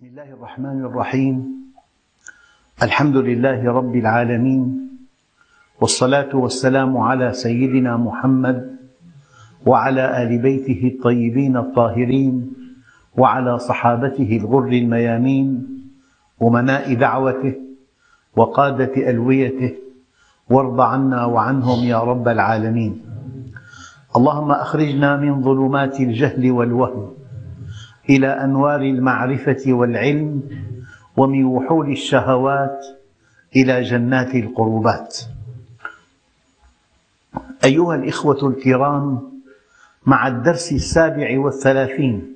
بسم 0.00 0.16
الله 0.16 0.32
الرحمن 0.32 0.80
الرحيم. 0.84 1.36
الحمد 2.82 3.16
لله 3.16 3.60
رب 3.68 3.94
العالمين. 3.96 4.62
والصلاة 5.80 6.32
والسلام 6.32 6.96
على 6.96 7.32
سيدنا 7.36 7.96
محمد 7.96 8.80
وعلى 9.66 10.22
آل 10.22 10.38
بيته 10.40 10.80
الطيبين 10.96 11.56
الطاهرين 11.56 12.52
وعلى 13.16 13.58
صحابته 13.58 14.30
الغر 14.40 14.72
الميامين 14.72 15.48
أمناء 16.42 16.94
دعوته 16.94 17.54
وقادة 18.36 19.10
ألويته 19.10 19.72
وارض 20.50 20.80
عنا 20.80 21.24
وعنهم 21.24 21.78
يا 21.84 22.00
رب 22.00 22.28
العالمين. 22.28 23.02
اللهم 24.16 24.50
أخرجنا 24.50 25.16
من 25.16 25.42
ظلمات 25.44 26.00
الجهل 26.00 26.50
والوهم 26.50 27.19
إلى 28.10 28.26
أنوار 28.26 28.80
المعرفة 28.80 29.62
والعلم 29.66 30.42
ومن 31.16 31.44
وحول 31.44 31.90
الشهوات 31.92 32.86
إلى 33.56 33.82
جنات 33.82 34.34
القربات. 34.34 35.18
أيها 37.64 37.94
الإخوة 37.94 38.48
الكرام 38.48 39.30
مع 40.06 40.28
الدرس 40.28 40.72
السابع 40.72 41.38
والثلاثين 41.38 42.34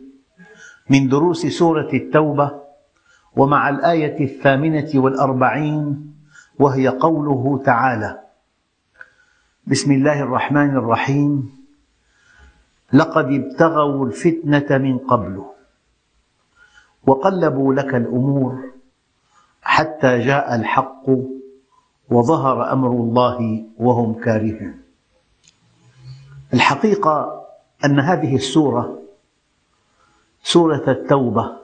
من 0.91 1.09
دروس 1.09 1.47
سورة 1.47 1.89
التوبة 1.93 2.61
ومع 3.37 3.69
الآية 3.69 4.25
الثامنة 4.25 4.91
والأربعين 4.95 6.15
وهي 6.59 6.89
قوله 6.89 7.63
تعالى 7.65 8.21
بسم 9.67 9.93
الله 9.93 10.23
الرحمن 10.23 10.71
الرحيم 10.71 11.51
لقد 12.93 13.27
ابتغوا 13.33 14.07
الفتنة 14.07 14.79
من 14.79 14.99
قبل 14.99 15.45
وقلبوا 17.07 17.75
لك 17.75 17.95
الأمور 17.95 18.73
حتى 19.63 20.19
جاء 20.19 20.55
الحق 20.55 21.07
وظهر 22.11 22.73
أمر 22.73 22.91
الله 22.91 23.65
وهم 23.79 24.15
كارهون. 24.15 24.81
الحقيقة 26.55 27.45
أن 27.85 28.01
هذه 28.01 28.37
السورة 28.37 28.99
سورة 30.43 30.85
التوبة 30.89 31.57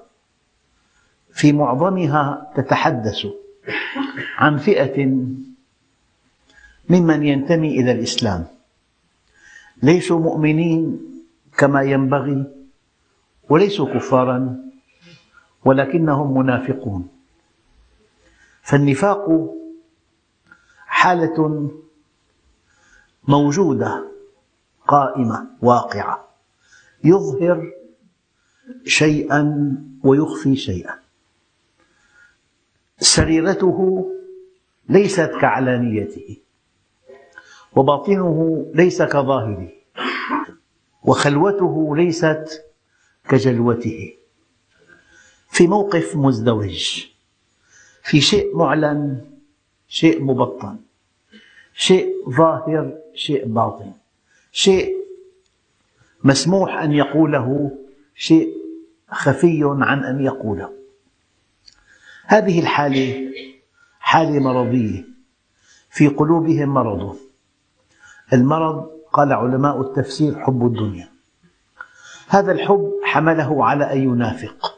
في 1.32 1.52
معظمها 1.52 2.52
تتحدث 2.56 3.26
عن 4.38 4.58
فئة 4.58 5.06
ممن 6.90 7.22
ينتمي 7.26 7.80
إلى 7.80 7.92
الإسلام. 7.92 8.46
ليسوا 9.82 10.20
مؤمنين 10.20 11.00
كما 11.58 11.82
ينبغي 11.82 12.44
وليسوا 13.48 13.94
كفارا 13.94 14.69
ولكنهم 15.64 16.38
منافقون. 16.38 17.08
فالنفاق 18.62 19.54
حالة 20.86 21.70
موجودة 23.28 24.10
قائمة 24.88 25.46
واقعة. 25.62 26.28
يظهر 27.04 27.72
شيئا 28.84 29.74
ويخفي 30.04 30.56
شيئا. 30.56 30.98
سريرته 32.98 34.10
ليست 34.88 35.30
كعلانيته 35.40 36.36
وباطنه 37.76 38.66
ليس 38.74 39.02
كظاهره 39.02 39.68
وخلوته 41.02 41.96
ليست 41.96 42.64
كجلوته. 43.28 44.19
في 45.50 45.66
موقف 45.66 46.16
مزدوج 46.16 47.06
في 48.02 48.20
شيء 48.20 48.56
معلن 48.56 49.24
شيء 49.88 50.22
مبطن 50.22 50.76
شيء 51.74 52.30
ظاهر 52.30 52.98
شيء 53.14 53.46
باطن 53.46 53.92
شيء 54.52 54.96
مسموح 56.24 56.78
أن 56.82 56.92
يقوله 56.92 57.76
شيء 58.14 58.60
خفي 59.10 59.60
عن 59.64 60.04
أن 60.04 60.24
يقوله. 60.24 60.72
هذه 62.26 62.60
الحالة 62.60 63.32
حالة 64.00 64.38
مرضية 64.38 65.04
في 65.90 66.08
قلوبهم 66.08 66.68
مرض. 66.68 67.16
المرض 68.32 68.90
قال 69.12 69.32
علماء 69.32 69.80
التفسير 69.80 70.40
حب 70.40 70.66
الدنيا. 70.66 71.08
هذا 72.28 72.52
الحب 72.52 72.92
حمله 73.04 73.64
على 73.64 73.92
أن 73.92 74.02
ينافق. 74.02 74.69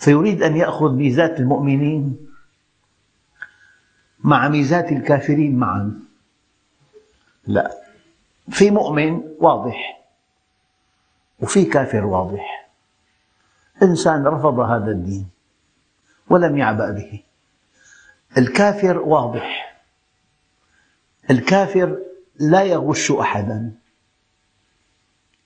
فيريد 0.00 0.42
أن 0.42 0.56
يأخذ 0.56 0.92
ميزات 0.92 1.40
المؤمنين 1.40 2.26
مع 4.24 4.48
ميزات 4.48 4.92
الكافرين 4.92 5.58
معا. 5.58 6.00
لا. 7.46 7.70
في 8.50 8.70
مؤمن 8.70 9.22
واضح 9.38 10.00
وفي 11.40 11.64
كافر 11.64 12.04
واضح. 12.06 12.70
إنسان 13.82 14.26
رفض 14.26 14.58
هذا 14.58 14.90
الدين 14.90 15.28
ولم 16.30 16.58
يعبأ 16.58 16.90
به. 16.90 17.22
الكافر 18.38 18.98
واضح. 18.98 19.76
الكافر 21.30 21.98
لا 22.38 22.62
يغش 22.62 23.10
أحدا. 23.12 23.72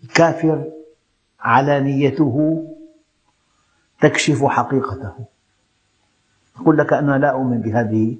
الكافر 0.04 0.72
علانيته 1.40 2.64
تكشف 4.04 4.44
حقيقته. 4.44 5.24
يقول 6.60 6.78
لك 6.78 6.92
أنا 6.92 7.18
لا 7.18 7.30
أؤمن 7.30 7.60
بهذه 7.60 8.16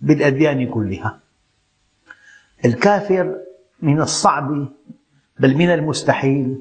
بالأديان 0.00 0.70
كلها. 0.70 1.20
الكافر 2.64 3.36
من 3.82 4.00
الصعب 4.00 4.68
بل 5.38 5.56
من 5.56 5.70
المستحيل 5.70 6.60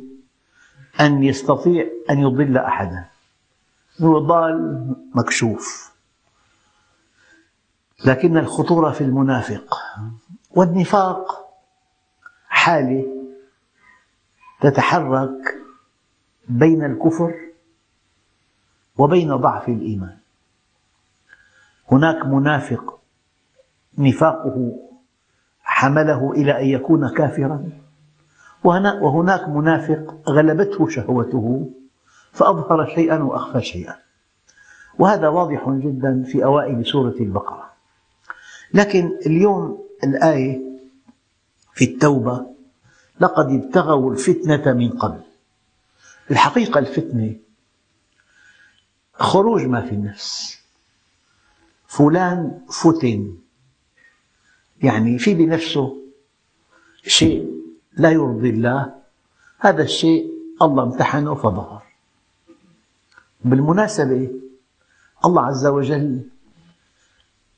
أن 1.00 1.24
يستطيع 1.24 1.86
أن 2.10 2.20
يضل 2.20 2.58
أحدا. 2.58 3.06
هو 4.02 4.20
ضال 4.20 4.88
مكشوف. 5.16 5.94
لكن 8.06 8.38
الخطورة 8.38 8.92
في 8.92 9.02
المنافق 9.04 9.78
والنفاق 10.52 11.50
حالة 12.48 13.06
تتحرك 14.62 15.56
بين 16.50 16.86
الكفر 16.86 17.53
وبين 18.98 19.36
ضعف 19.36 19.70
الإيمان. 19.70 20.18
هناك 21.92 22.26
منافق 22.26 23.00
نفاقه 23.98 24.80
حمله 25.62 26.32
إلى 26.32 26.62
أن 26.62 26.66
يكون 26.66 27.10
كافرا 27.10 27.70
وهناك 28.64 29.50
منافق 29.50 30.30
غلبته 30.30 30.90
شهوته 30.90 31.70
فأظهر 32.32 32.86
شيئا 32.96 33.18
وأخفى 33.24 33.62
شيئا. 33.62 33.96
وهذا 35.00 35.28
واضح 35.28 35.70
جدا 35.70 36.24
في 36.24 36.44
أوائل 36.44 36.86
سورة 36.86 37.16
البقرة. 37.20 37.70
لكن 38.74 39.12
اليوم 39.26 39.84
الآية 40.04 40.62
في 41.74 41.86
التوبة 41.86 42.46
لقد 43.20 43.52
ابتغوا 43.52 44.12
الفتنة 44.12 44.74
من 44.74 44.90
قبل. 44.90 45.22
الحقيقة 46.32 46.80
الفتنة 46.80 47.36
خروج 49.14 49.66
ما 49.66 49.82
في 49.82 49.92
النفس. 49.92 50.60
فلان 51.88 52.62
فتن. 52.70 53.38
يعني 54.84 55.20
في 55.20 55.34
بنفسه 55.34 55.98
شيء 57.08 57.54
لا 57.94 58.12
يرضي 58.12 58.50
الله. 58.50 58.96
هذا 59.60 59.84
الشيء 59.84 60.32
الله 60.62 60.84
امتحنه 60.84 61.36
فظهر. 61.36 61.84
بالمناسبة 63.46 64.32
الله 65.26 65.46
عز 65.46 65.66
وجل 65.66 66.30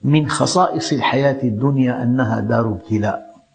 من 0.03 0.29
خصائص 0.29 0.93
الحياة 0.93 1.43
الدنيا 1.43 2.03
أنها 2.03 2.39
دار 2.39 2.67
ابتلاء 2.67 3.45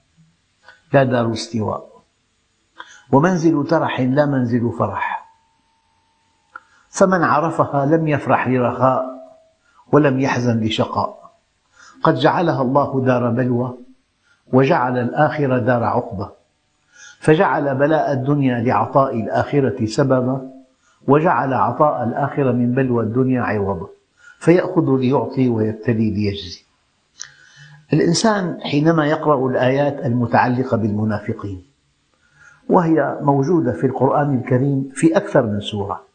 لا 0.92 1.04
دار 1.04 1.32
استواء. 1.32 2.02
ومنزل 3.12 3.66
ترح 3.66 4.00
لا 4.00 4.26
منزل 4.26 4.72
فرح. 4.78 5.09
فمن 6.90 7.24
عرفها 7.24 7.86
لم 7.86 8.08
يفرح 8.08 8.48
لرخاء 8.48 9.04
ولم 9.92 10.20
يحزن 10.20 10.60
لشقاء. 10.60 11.30
قد 12.02 12.14
جعلها 12.14 12.62
الله 12.62 13.04
دار 13.04 13.30
بلوى 13.30 13.74
وجعل 14.52 14.98
الآخرة 14.98 15.58
دار 15.58 15.84
عقبة 15.84 16.30
فجعل 17.20 17.74
بلاء 17.74 18.12
الدنيا 18.12 18.60
لعطاء 18.60 19.20
الآخرة 19.20 19.86
سببا 19.86 20.50
وجعل 21.08 21.54
عطاء 21.54 22.04
الآخرة 22.04 22.52
من 22.52 22.72
بلوى 22.72 23.04
الدنيا 23.04 23.42
عوضا. 23.42 23.86
فيأخذ 24.38 24.96
ليعطي 24.98 25.48
ويبتلي 25.48 26.10
ليجزي. 26.10 26.62
الإنسان 27.92 28.58
حينما 28.62 29.06
يقرأ 29.06 29.48
الآيات 29.48 30.06
المتعلقة 30.06 30.76
بالمنافقين 30.76 31.62
وهي 32.68 33.18
موجودة 33.20 33.72
في 33.72 33.86
القرآن 33.86 34.38
الكريم 34.38 34.90
في 34.94 35.16
أكثر 35.16 35.46
من 35.46 35.60
سورة 35.60 36.09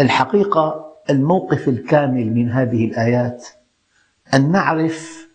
الحقيقة 0.00 0.94
الموقف 1.10 1.68
الكامل 1.68 2.32
من 2.32 2.50
هذه 2.50 2.84
الآيات 2.84 3.46
أن 4.34 4.52
نعرف 4.52 5.28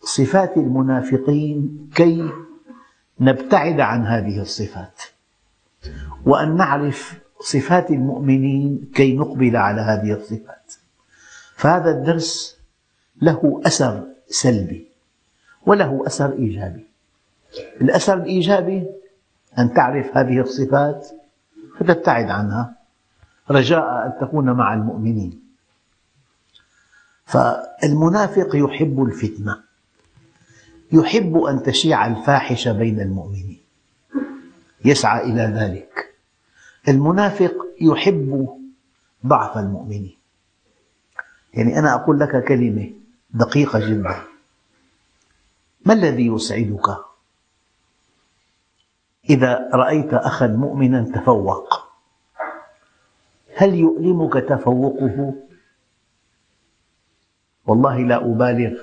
صفات 0.00 0.56
المنافقين 0.56 1.88
كي 1.94 2.30
نبتعد 3.20 3.80
عن 3.80 4.06
هذه 4.06 4.40
الصفات 4.42 5.02
وأن 6.26 6.56
نعرف 6.56 7.18
صفات 7.40 7.90
المؤمنين 7.90 8.90
كي 8.94 9.16
نقبل 9.16 9.56
على 9.56 9.80
هذه 9.80 10.12
الصفات. 10.12 10.74
فهذا 11.56 11.90
الدرس 11.90 12.58
له 13.22 13.62
أثر 13.66 14.06
سلبي 14.28 14.88
وله 15.66 16.06
أثر 16.06 16.32
إيجابي. 16.32 16.86
الأثر 17.80 18.14
الإيجابي 18.14 18.86
أن 19.58 19.74
تعرف 19.74 20.16
هذه 20.16 20.40
الصفات 20.40 21.08
فتبتعد 21.78 22.30
عنها. 22.30 22.77
رجاء 23.50 24.06
أن 24.06 24.12
تكون 24.20 24.50
مع 24.50 24.74
المؤمنين. 24.74 25.42
فالمنافق 27.26 28.48
يحب 28.54 29.02
الفتنة 29.02 29.62
يحب 30.92 31.36
أن 31.36 31.62
تشيع 31.62 32.06
الفاحشة 32.06 32.72
بين 32.72 33.00
المؤمنين. 33.00 33.60
يسعى 34.84 35.24
إلى 35.24 35.42
ذلك. 35.42 36.14
المنافق 36.88 37.54
يحب 37.80 38.58
ضعف 39.26 39.58
المؤمنين. 39.58 40.16
يعني 41.54 41.78
أنا 41.78 41.94
أقول 41.94 42.20
لك 42.20 42.44
كلمة 42.44 42.90
دقيقة 43.30 43.90
جدا. 43.90 44.16
ما 45.86 45.94
الذي 45.94 46.26
يسعدك؟ 46.26 46.96
إذا 49.30 49.68
رأيت 49.74 50.14
أخا 50.14 50.46
مؤمنا 50.46 51.02
تفوق. 51.02 51.87
هل 53.58 53.74
يؤلمك 53.74 54.32
تفوقه؟ 54.32 55.34
والله 57.66 57.98
لا 57.98 58.16
أبالغ 58.24 58.74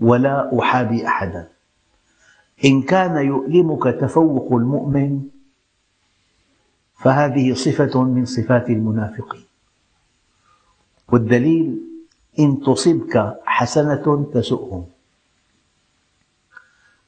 ولا 0.00 0.58
أحابي 0.60 1.06
أحدا. 1.06 1.48
إن 2.64 2.82
كان 2.82 3.26
يؤلمك 3.26 3.84
تفوق 4.00 4.52
المؤمن 4.52 5.28
فهذه 7.04 7.54
صفة 7.54 8.02
من 8.02 8.24
صفات 8.24 8.70
المنافقين. 8.70 9.44
والدليل 11.08 11.80
إن 12.38 12.60
تصبك 12.60 13.36
حسنة 13.44 14.30
تسؤهم 14.34 14.86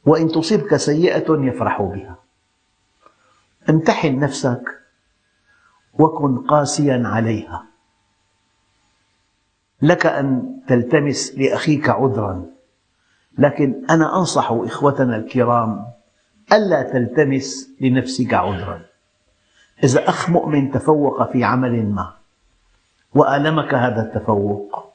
وإن 0.07 0.29
تصبك 0.29 0.77
سيئة 0.77 1.25
يفرحوا 1.29 1.95
بها. 1.95 2.17
امتحن 3.71 4.19
نفسك 4.19 4.84
وكن 5.99 6.39
قاسيا 6.39 7.03
عليها. 7.05 7.65
لك 9.83 10.07
أن 10.07 10.61
تلتمس 10.69 11.35
لأخيك 11.39 11.89
عذرا. 11.89 12.47
لكن 13.39 13.83
أنا 13.91 14.19
أنصح 14.19 14.53
إخوتنا 14.53 15.17
الكرام 15.17 15.87
ألا 16.53 16.83
تلتمس 16.83 17.71
لنفسك 17.81 18.35
عذرا. 18.35 18.81
إذا 19.85 20.09
أخ 20.09 20.31
مؤمن 20.31 20.71
تفوق 20.71 21.33
في 21.33 21.45
عمل 21.45 21.87
ما 21.87 22.13
وألمك 23.15 23.75
هذا 23.75 24.03
التفوق 24.03 24.93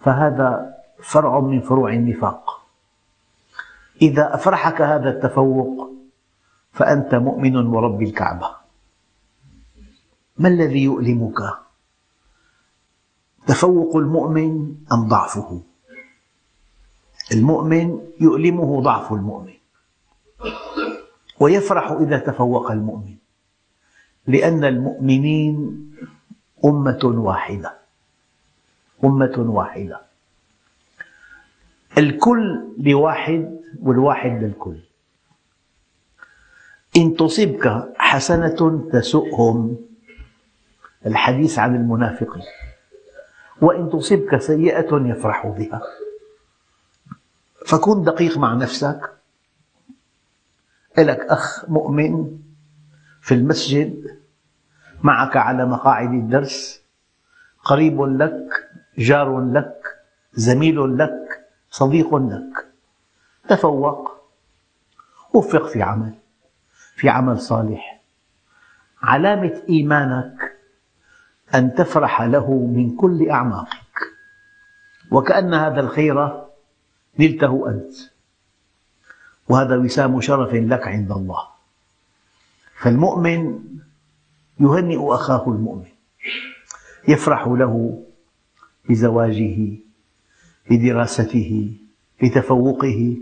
فهذا 0.00 0.74
فرع 1.02 1.40
من 1.40 1.60
فروع 1.60 1.92
النفاق. 1.92 2.66
إذا 4.02 4.34
أفرحك 4.34 4.82
هذا 4.82 5.10
التفوق 5.10 5.90
فأنت 6.72 7.14
مؤمن 7.14 7.56
ورب 7.56 8.02
الكعبة. 8.02 8.55
ما 10.38 10.48
الذي 10.48 10.82
يؤلمك؟ 10.82 11.38
تفوق 13.46 13.96
المؤمن 13.96 14.74
أم 14.92 15.08
ضعفه؟ 15.08 15.60
المؤمن 17.32 18.00
يؤلمه 18.20 18.80
ضعف 18.82 19.12
المؤمن 19.12 19.54
ويفرح 21.40 21.90
إذا 21.90 22.18
تفوق 22.18 22.70
المؤمن 22.70 23.14
لأن 24.26 24.64
المؤمنين 24.64 25.56
أمة 26.64 27.00
واحدة 27.04 27.74
أمة 29.04 29.34
واحدة 29.38 30.00
الكل 31.98 32.68
لواحد 32.78 33.60
والواحد 33.82 34.30
للكل 34.42 34.76
إن 36.96 37.16
تصبك 37.16 37.92
حسنة 37.98 38.88
تسؤهم 38.92 39.76
الحديث 41.06 41.58
عن 41.58 41.76
المنافقين 41.76 42.42
وإن 43.60 43.90
تصبك 43.90 44.36
سيئة 44.36 44.88
يفرحوا 44.92 45.52
بها. 45.52 45.82
فكن 47.66 48.02
دقيق 48.02 48.38
مع 48.38 48.54
نفسك. 48.54 49.12
لك 50.98 51.20
أخ 51.20 51.70
مؤمن 51.70 52.38
في 53.20 53.34
المسجد 53.34 54.18
معك 55.02 55.36
على 55.36 55.66
مقاعد 55.66 56.12
الدرس 56.12 56.82
قريب 57.64 58.02
لك 58.02 58.70
جار 58.98 59.40
لك 59.40 59.98
زميل 60.34 60.98
لك 60.98 61.46
صديق 61.70 62.14
لك. 62.14 62.66
تفوق. 63.48 64.10
وفق 65.34 65.66
في 65.66 65.82
عمل. 65.82 66.14
في 66.96 67.08
عمل 67.08 67.40
صالح. 67.40 68.00
علامة 69.02 69.62
إيمانك 69.68 70.55
أن 71.54 71.74
تفرح 71.74 72.22
له 72.22 72.50
من 72.50 72.96
كل 72.96 73.30
أعماقك. 73.30 73.98
وكأن 75.10 75.54
هذا 75.54 75.80
الخير 75.80 76.44
نلته 77.18 77.68
أنت. 77.68 77.92
وهذا 79.48 79.76
وسام 79.76 80.20
شرف 80.20 80.54
لك 80.54 80.86
عند 80.86 81.12
الله. 81.12 81.46
فالمؤمن 82.80 83.60
يهنئ 84.60 85.14
أخاه 85.14 85.48
المؤمن. 85.48 85.88
يفرح 87.08 87.46
له 87.46 88.02
بزواجه 88.88 89.68
بدراسته 90.70 91.72
بتفوقه 92.22 93.16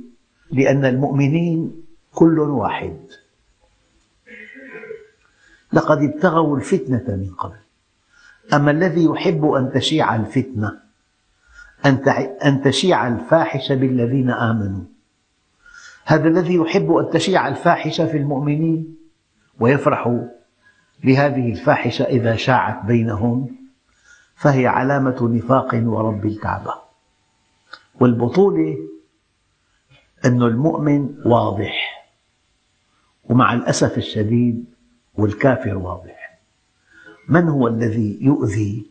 لأن 0.51 0.85
المؤمنين 0.85 1.85
كل 2.15 2.39
واحد. 2.39 2.99
لقد 5.73 5.99
ابتغوا 6.03 6.57
الفتنة 6.57 7.17
من 7.17 7.35
قبل. 7.39 7.64
أما 8.53 8.71
الذي 8.71 9.05
يحب 9.05 9.45
أن 9.45 9.73
تشيع 9.73 10.17
الفتنة 10.17 10.85
أن 12.45 12.63
تشيع 12.65 13.09
الفاحشة 13.09 13.75
بالذين 13.75 14.31
آمنوا. 14.31 14.85
هذا 16.05 16.29
الذي 16.29 16.55
يحب 16.55 16.93
أن 16.93 17.11
تشيع 17.11 17.49
الفاحشة 17.49 18.07
في 18.07 18.17
المؤمنين 18.17 18.97
ويفرح 19.61 20.21
بهذه 21.05 21.53
الفاحشة 21.53 22.05
إذا 22.05 22.37
شاعت 22.37 22.85
بينهم 22.85 23.57
فهي 24.37 24.67
علامة 24.67 25.29
نفاق 25.29 25.71
ورب 25.75 26.27
الكعبة. 26.27 26.75
والبطولة 28.01 28.77
أن 30.25 30.43
المؤمن 30.43 31.15
واضح 31.27 32.07
ومع 33.25 33.55
الأسف 33.55 33.99
الشديد 33.99 34.65
والكافر 35.15 35.77
واضح. 35.77 36.24
من 37.29 37.49
هو 37.49 37.69
الذي 37.69 38.19
يؤذي 38.21 38.87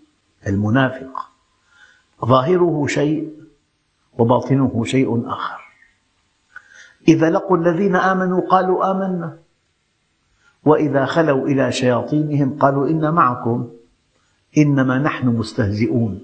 المنافق؟ 0.47 1.29
ظاهره 2.25 2.85
شيء 2.87 3.33
وباطنه 4.17 4.83
شيء 4.85 5.29
آخر. 5.29 5.59
إذا 7.07 7.29
لقوا 7.29 7.57
الذين 7.57 7.95
آمنوا 7.95 8.41
قالوا 8.49 8.91
آمنا. 8.91 9.37
وإذا 10.65 11.05
خلوا 11.05 11.47
إلى 11.47 11.71
شياطينهم 11.71 12.57
قالوا 12.57 12.87
إنا 12.89 13.11
معكم. 13.11 13.69
إنما 14.57 14.99
نحن 14.99 15.27
مستهزئون. 15.27 16.21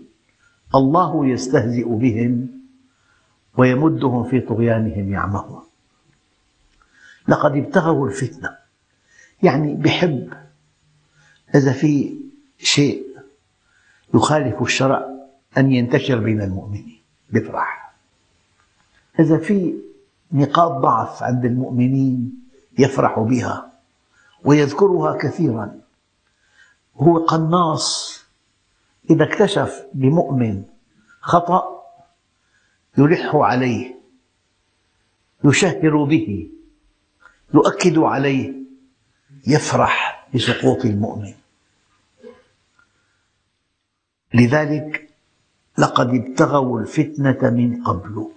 الله 0.75 1.27
يستهزئ 1.27 1.89
بهم 1.89 2.47
ويمدهم 3.57 4.23
في 4.23 4.39
طغيانهم 4.39 5.11
يعمهون. 5.11 5.63
لقد 7.27 7.55
ابتغوا 7.55 8.07
الفتنة. 8.07 8.57
يعني 9.43 9.73
بحب 9.75 10.33
إذا 11.55 11.73
في 11.73 12.19
شيء 12.57 13.05
يخالف 14.13 14.61
الشرع 14.61 15.09
أن 15.57 15.71
ينتشر 15.71 16.19
بين 16.19 16.41
المؤمنين 16.41 16.99
بفرح. 17.29 17.93
إذا 19.19 19.37
في 19.37 19.75
نقاط 20.31 20.71
ضعف 20.71 21.23
عند 21.23 21.45
المؤمنين 21.45 22.43
يفرح 22.77 23.19
بها 23.19 23.71
ويذكرها 24.45 25.17
كثيرا. 25.17 25.79
هو 26.95 27.17
قناص 27.17 28.19
إذا 29.09 29.23
اكتشف 29.23 29.85
بمؤمن 29.93 30.63
خطأ 31.21 31.83
يلح 32.97 33.35
عليه 33.35 33.95
يشهر 35.43 36.03
به 36.03 36.49
يؤكد 37.53 37.97
عليه 37.97 38.53
يفرح 39.47 40.27
بسقوط 40.35 40.85
المؤمن. 40.85 41.33
لذلك 44.33 45.09
لقد 45.77 46.09
ابتغوا 46.15 46.79
الفتنة 46.79 47.49
من 47.49 47.83
قبل. 47.83 48.31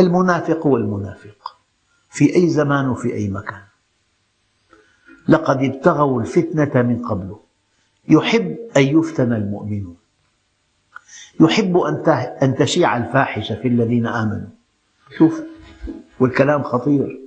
المنافق 0.00 0.66
هو 0.66 0.76
المنافق 0.76 1.56
في 2.10 2.36
أي 2.36 2.48
زمان 2.48 2.88
وفي 2.88 3.14
أي 3.14 3.28
مكان. 3.28 3.62
لقد 5.28 5.62
ابتغوا 5.62 6.20
الفتنة 6.20 6.82
من 6.82 7.06
قبل. 7.06 7.36
يحب 8.08 8.56
أن 8.76 8.82
يفتن 8.82 9.32
المؤمنون. 9.32 9.96
يحب 11.40 11.76
أن 12.42 12.54
تشيع 12.58 12.96
الفاحشة 12.96 13.54
في 13.54 13.68
الذين 13.68 14.06
آمنوا. 14.06 14.50
شوف 15.18 15.42
والكلام 16.20 16.62
خطير. 16.62 17.20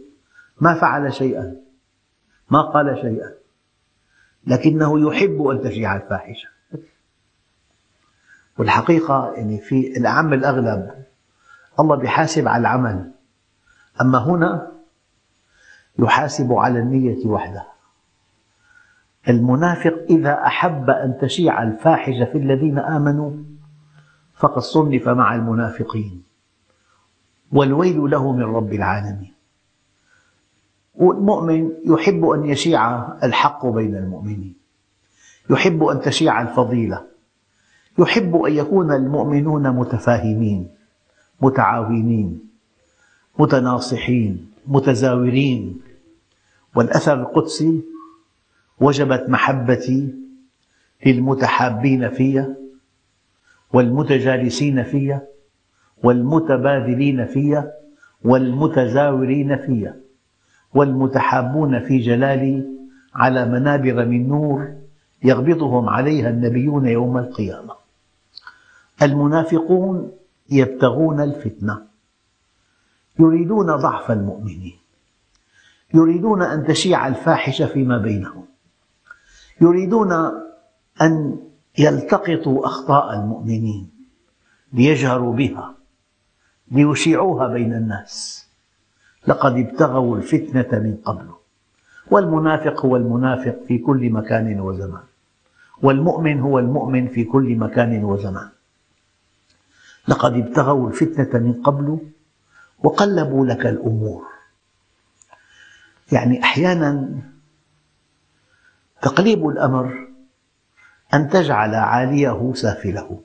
ما 0.62 0.74
فعل 0.74 1.14
شيئا. 1.14 1.56
ما 2.50 2.62
قال 2.62 2.98
شيئا. 3.02 3.34
لكنه 4.48 5.08
يحب 5.08 5.48
أن 5.48 5.62
تشيع 5.62 5.96
الفاحشة. 5.96 6.59
والحقيقة 8.60 9.34
يعني 9.36 9.58
في 9.58 9.98
الأعم 9.98 10.34
الأغلب 10.34 10.92
الله 11.80 11.96
بيحاسب 11.96 12.48
على 12.48 12.62
العمل. 12.62 13.12
أما 14.02 14.18
هنا 14.18 14.72
يحاسب 16.00 16.54
على 16.54 16.80
النية 16.80 17.28
وحدها 17.28 17.68
المنافق 19.30 19.94
إذا 20.10 20.46
أحب 20.46 20.90
أن 20.90 21.18
تشيع 21.22 21.64
الفاحشة 21.64 22.26
في 22.26 22.38
الذين 22.38 22.80
آمنوا 22.80 23.32
فقد 24.34 24.62
صنف 24.62 25.10
مع 25.10 25.36
المنافقين. 25.36 26.24
والويل 27.52 28.10
له 28.10 28.32
من 28.32 28.44
رب 28.44 28.74
العالمين. 28.74 29.34
والمؤمن 30.96 31.72
يحب 31.86 32.26
أن 32.26 32.46
يشيع 32.46 33.08
الحق 33.24 33.66
بين 33.66 33.96
المؤمنين. 33.96 34.56
يحب 35.50 35.84
أن 35.84 36.02
تشيع 36.02 36.42
الفضيلة. 36.42 37.10
يحب 38.00 38.36
أن 38.36 38.54
يكون 38.54 38.92
المؤمنون 38.92 39.70
متفاهمين 39.70 40.68
متعاونين 41.42 42.40
متناصحين 43.40 44.52
متزاورين. 44.68 45.82
والأثر 46.76 47.22
القدسي 47.22 47.82
وجبت 48.80 49.26
محبتي 49.30 50.16
للمتحابين 51.06 52.10
في 52.10 52.56
والمتجالسين 53.74 54.84
في 54.84 55.20
والمتبادلين 56.04 57.26
في 57.26 57.64
والمتزاورين 58.24 59.58
في 59.58 59.94
والمتحابون 60.74 61.80
في 61.80 61.98
جلالي 61.98 62.66
على 63.16 63.46
منابر 63.46 64.06
من 64.06 64.28
نور 64.28 64.68
يغبطهم 65.24 65.90
عليها 65.90 66.30
النبيون 66.30 66.88
يوم 66.88 67.18
القيامة. 67.18 67.74
المنافقون 69.02 70.12
يبتغون 70.50 71.22
الفتنة. 71.22 71.82
يريدون 73.20 73.76
ضعف 73.76 74.12
المؤمنين. 74.12 74.78
يريدون 75.94 76.42
أن 76.42 76.66
تشيع 76.66 77.08
الفاحشة 77.08 77.66
فيما 77.66 77.98
بينهم. 77.98 78.46
يريدون 79.62 80.12
أن 81.02 81.38
يلتقطوا 81.78 82.66
أخطاء 82.66 83.14
المؤمنين 83.14 83.90
ليجهروا 84.74 85.34
بها 85.34 85.76
ليشيعوها 86.72 87.48
بين 87.48 87.74
الناس. 87.74 88.48
لقد 89.28 89.58
ابتغوا 89.58 90.18
الفتنة 90.18 90.80
من 90.80 90.98
قبل. 91.06 91.26
والمنافق 92.12 92.86
هو 92.86 92.96
المنافق 92.96 93.60
في 93.68 93.78
كل 93.78 94.10
مكان 94.10 94.60
وزمان. 94.60 95.04
والمؤمن 95.82 96.40
هو 96.40 96.60
المؤمن 96.60 97.08
في 97.08 97.24
كل 97.24 97.56
مكان 97.56 98.04
وزمان. 98.04 98.50
لقد 100.08 100.34
ابتغوا 100.34 100.90
الفتنة 100.90 101.40
من 101.40 101.64
قبل 101.64 102.00
وقلبوا 102.84 103.46
لك 103.46 103.66
الأمور. 103.66 104.26
يعني 106.12 106.44
أحيانا 106.44 107.10
تقليب 109.02 109.48
الأمر 109.48 110.08
أن 111.14 111.30
تجعل 111.30 111.76
عاليه 111.76 112.54
سافله 112.56 113.22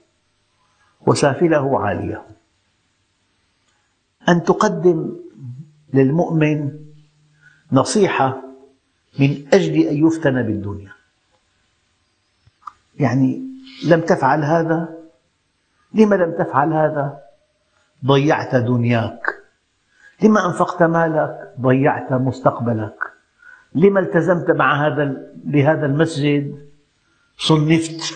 وسافله 1.07 1.81
عاليه. 1.81 2.26
أن 4.28 4.43
تقدم 4.43 5.16
للمؤمن 5.95 6.78
نصيحة 7.73 8.43
من 9.19 9.45
أجل 9.52 9.75
أن 9.75 10.07
يفتن 10.07 10.43
بالدنيا. 10.43 10.93
يعني 13.00 13.43
لم 13.85 14.00
تفعل 14.00 14.45
هذا 14.45 15.03
لما 15.95 16.15
لم 16.15 16.33
تفعل 16.33 16.73
هذا؟ 16.73 17.19
ضيعت 18.07 18.55
دنياك. 18.55 19.27
لما 20.23 20.47
أنفقت 20.47 20.83
مالك؟ 20.83 21.55
ضيعت 21.61 22.13
مستقبلك. 22.13 22.97
لما 23.75 24.01
التزمت 24.01 24.51
مع 24.51 24.87
هذا 24.87 25.17
بهذا 25.35 25.87
المسجد؟ 25.87 26.69
صنفت. 27.39 28.15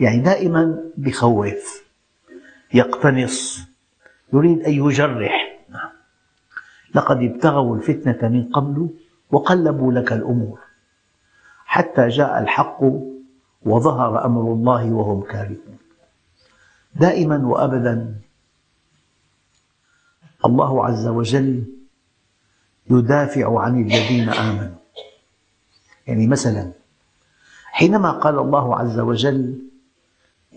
يعني 0.00 0.22
دائما 0.22 0.78
بخوف. 0.96 1.84
يقتنص. 2.74 3.60
يريد 4.32 4.60
أن 4.60 4.72
يجرح. 4.72 5.56
لقد 6.94 7.22
ابتغوا 7.22 7.76
الفتنة 7.76 8.28
من 8.28 8.48
قبل 8.48 8.90
وقلبوا 9.30 9.92
لك 9.92 10.12
الأمور. 10.12 10.58
حتى 11.64 12.08
جاء 12.08 12.38
الحق 12.38 12.80
وظهر 13.62 14.24
أمر 14.24 14.52
الله 14.52 14.92
وهم 14.92 15.22
كارهون. 15.22 15.85
دائما 17.00 17.46
وأبدا. 17.46 18.14
الله 20.44 20.86
عز 20.86 21.06
وجل 21.06 21.64
يدافع 22.90 23.60
عن 23.60 23.80
الذين 23.80 24.28
آمنوا. 24.28 24.76
يعني 26.06 26.26
مثلا 26.26 26.72
حينما 27.64 28.10
قال 28.10 28.38
الله 28.38 28.76
عز 28.78 28.98
وجل 28.98 29.58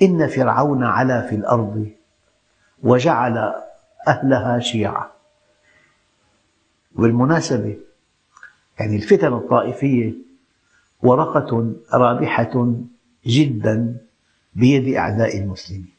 إن 0.01 0.27
فرعون 0.27 0.83
علا 0.83 1.27
في 1.27 1.35
الأرض 1.35 1.89
وجعل 2.83 3.53
أهلها 4.07 4.59
شيعا 4.59 5.07
بالمناسبة 6.91 7.77
يعني 8.79 8.95
الفتن 8.95 9.33
الطائفية 9.33 10.13
ورقة 11.03 11.73
رابحة 11.93 12.73
جدا 13.25 13.97
بيد 14.53 14.95
أعداء 14.95 15.37
المسلمين. 15.37 15.98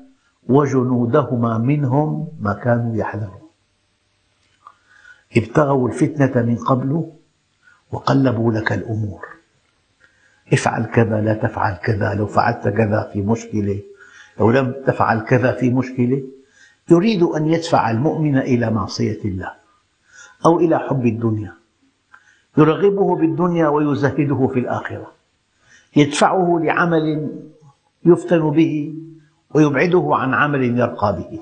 وجنودهما 0.51 1.57
منهم 1.57 2.27
ما 2.39 2.53
كانوا 2.53 2.95
يحذرون. 2.95 3.41
ابتغوا 5.37 5.89
الفتنة 5.89 6.43
من 6.43 6.55
قبل 6.55 7.11
وقلبوا 7.91 8.53
لك 8.53 8.71
الأمور. 8.71 9.27
افعل 10.53 10.85
كذا 10.85 11.21
لا 11.21 11.33
تفعل 11.33 11.75
كذا. 11.75 12.13
لو 12.13 12.27
فعلت 12.27 12.67
كذا 12.67 13.09
في 13.13 13.21
مشكلة 13.21 13.79
لو 14.39 14.51
لم 14.51 14.75
تفعل 14.87 15.19
كذا 15.19 15.51
في 15.51 15.69
مشكلة 15.69 16.23
يريد 16.91 17.23
أن 17.23 17.47
يدفع 17.47 17.91
المؤمن 17.91 18.37
إلى 18.37 18.71
معصية 18.71 19.21
الله 19.25 19.51
أو 20.45 20.59
إلى 20.59 20.79
حب 20.79 21.05
الدنيا. 21.05 21.53
يرغبه 22.57 23.15
بالدنيا 23.15 23.67
ويزهده 23.67 24.47
في 24.47 24.59
الآخرة. 24.59 25.11
يدفعه 25.95 26.59
لعمل 26.63 27.29
يفتن 28.05 28.49
به 28.51 28.93
ويبعده 29.53 30.09
عن 30.11 30.33
عمل 30.33 30.79
يرقى 30.79 31.15
به. 31.15 31.39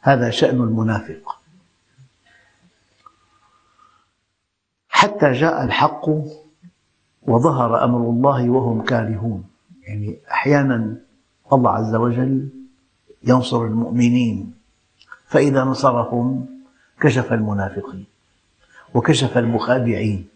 هذا 0.00 0.30
شأن 0.30 0.62
المنافق. 0.62 1.40
حتى 4.88 5.32
جاء 5.32 5.64
الحق 5.64 6.08
وظهر 7.22 7.84
أمر 7.84 8.10
الله 8.10 8.50
وهم 8.50 8.82
كارهون. 8.82 9.44
يعني 9.82 10.16
أحيانا 10.30 10.96
الله 11.52 11.70
عز 11.70 11.94
وجل 11.94 12.48
ينصر 13.22 13.64
المؤمنين 13.64 14.54
فإذا 15.26 15.64
نصرهم 15.64 16.46
كشف 17.00 17.32
المنافقين 17.32 18.06
وكشف 18.94 19.38
المخادعين 19.38 20.28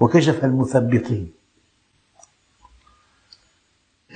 وكشف 0.00 0.44
المثبطين. 0.44 1.32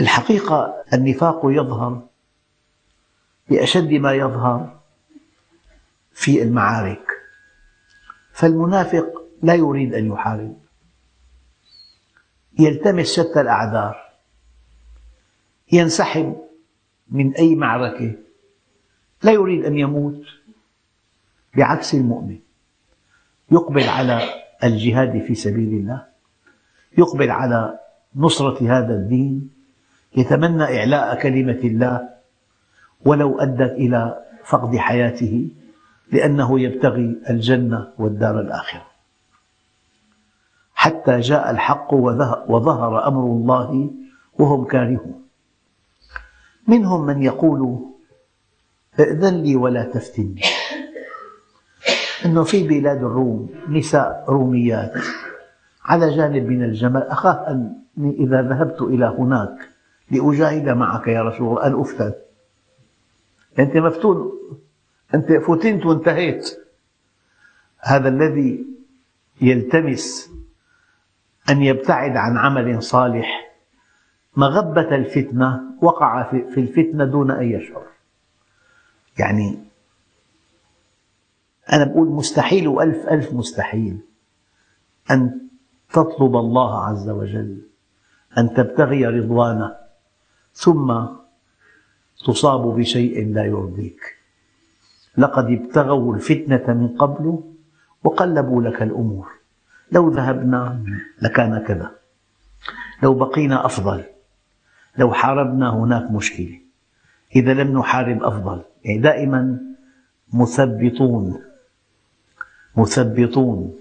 الحقيقة 0.01 0.85
النفاق 0.93 1.41
يظهر 1.45 2.07
بأشد 3.51 3.93
ما 3.93 4.13
يظهر 4.13 4.81
في 6.13 6.43
المعارك. 6.43 7.07
فالمنافق 8.33 9.07
لا 9.43 9.55
يريد 9.55 9.95
أن 9.95 10.13
يحارب. 10.13 10.57
يلتمس 12.59 13.13
شتى 13.13 13.41
الأعذار. 13.41 14.13
ينسحب 15.73 16.37
من 17.09 17.35
أي 17.35 17.55
معركة. 17.55 18.15
لا 19.23 19.33
يريد 19.33 19.65
أن 19.65 19.79
يموت 19.79 20.23
بعكس 21.57 21.95
المؤمن. 21.95 22.39
يقبل 23.51 23.89
على 23.89 24.21
الجهاد 24.65 25.25
في 25.27 25.35
سبيل 25.35 25.69
الله. 25.69 26.07
يقبل 26.99 27.31
على 27.31 27.79
نصرة 28.17 28.79
هذا 28.79 28.95
الدين. 28.95 29.58
يتمنى 30.17 30.65
إعلاء 30.79 31.23
كلمة 31.23 31.61
الله 31.65 32.09
ولو 33.05 33.41
أدت 33.41 33.73
إلى 33.73 34.25
فقد 34.45 34.77
حياته 34.77 35.49
لأنه 36.13 36.61
يبتغي 36.61 37.17
الجنة 37.31 37.89
والدار 37.99 38.41
الآخرة. 38.41 38.87
حتى 40.75 41.21
جاء 41.21 41.51
الحق 41.51 41.95
وظهر 42.49 43.09
أمر 43.09 43.25
الله 43.25 43.91
وهم 44.39 44.65
كارهون. 44.65 45.29
منهم 46.69 47.07
من 47.07 47.23
يقول 47.23 47.79
ائذن 49.01 49.35
لي 49.43 49.57
ولا 49.57 49.83
تفتني 49.83 50.43
أنه 52.25 52.45
في 52.45 52.69
بلاد 52.69 52.97
الروم 52.97 53.49
نساء 53.69 54.25
روميات 54.29 54.93
على 55.85 56.17
جانب 56.17 56.47
من 56.47 56.65
الجمال 56.65 57.03
أخاف 57.03 57.37
أني 57.37 58.17
إذا 58.19 58.43
ذهبت 58.43 58.83
إلى 58.83 59.07
هناك 59.19 59.69
لأجاهد 60.11 60.69
معك 60.69 61.09
يا 61.09 61.23
رسول 61.23 61.49
الله. 61.49 61.67
أن 61.67 61.81
أفتن. 61.81 62.13
أنت 63.59 63.77
مفتون. 63.77 64.33
أنت 65.15 65.33
فتنت 65.33 65.87
وانتهيت. 65.87 66.59
هذا 67.81 68.09
الذي 68.09 68.67
يلتمس 69.41 70.31
أن 71.51 71.63
يبتعد 71.63 72.17
عن 72.17 72.37
عمل 72.37 72.83
صالح. 72.83 73.55
مغبة 74.37 74.95
الفتنة 74.95 75.61
وقع 75.83 76.23
في 76.33 76.61
الفتنة 76.61 77.05
دون 77.05 77.31
أن 77.31 77.51
يشعر. 77.51 77.87
يعني 79.19 79.59
أنا 81.73 81.85
بقول 81.85 82.09
مستحيل 82.09 82.69
وألف 82.69 83.09
ألف 83.09 83.33
مستحيل. 83.33 83.99
أن 85.11 85.41
تطلب 85.93 86.37
الله 86.37 86.85
عز 86.85 87.09
وجل 87.09 87.63
أن 88.39 88.55
تبتغي 88.55 89.07
رضوانه. 89.07 89.78
ثم 90.53 91.07
تصاب 92.27 92.77
بشيء 92.77 93.35
لا 93.35 93.45
يرضيك. 93.45 94.01
لقد 95.19 95.45
ابتغوا 95.51 96.15
الفتنة 96.15 96.75
من 96.75 96.89
قبل 96.89 97.41
وقلبوا 98.05 98.63
لك 98.63 98.83
الأمور. 98.83 99.29
لو 99.93 100.11
ذهبنا 100.11 100.85
لكان 101.23 101.59
كذا. 101.59 101.91
لو 103.03 103.15
بقينا 103.15 103.67
أفضل. 103.67 104.05
لو 104.99 105.13
حاربنا 105.13 105.75
هناك 105.75 106.11
مشكلة. 106.11 106.61
إذا 107.37 107.55
لم 107.55 107.79
نحارب 107.79 108.23
أفضل. 108.23 108.63
يعني 108.85 108.99
دائما 108.99 109.61
مثبطون. 110.33 111.43
مثبطون. 112.77 113.79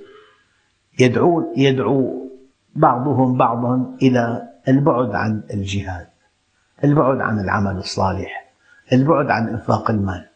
يدعون 1.00 1.54
يدعو 1.58 2.30
بعضهم 2.76 3.38
بعضا 3.38 3.98
إلى 4.02 4.50
البعد 4.68 5.16
عن 5.16 5.44
الجهاد. 5.54 6.08
البعد 6.84 7.22
عن 7.22 7.40
العمل 7.40 7.78
الصالح 7.78 8.54
البعد 8.94 9.30
عن 9.30 9.48
إنفاق 9.48 9.92
المال. 9.92 10.28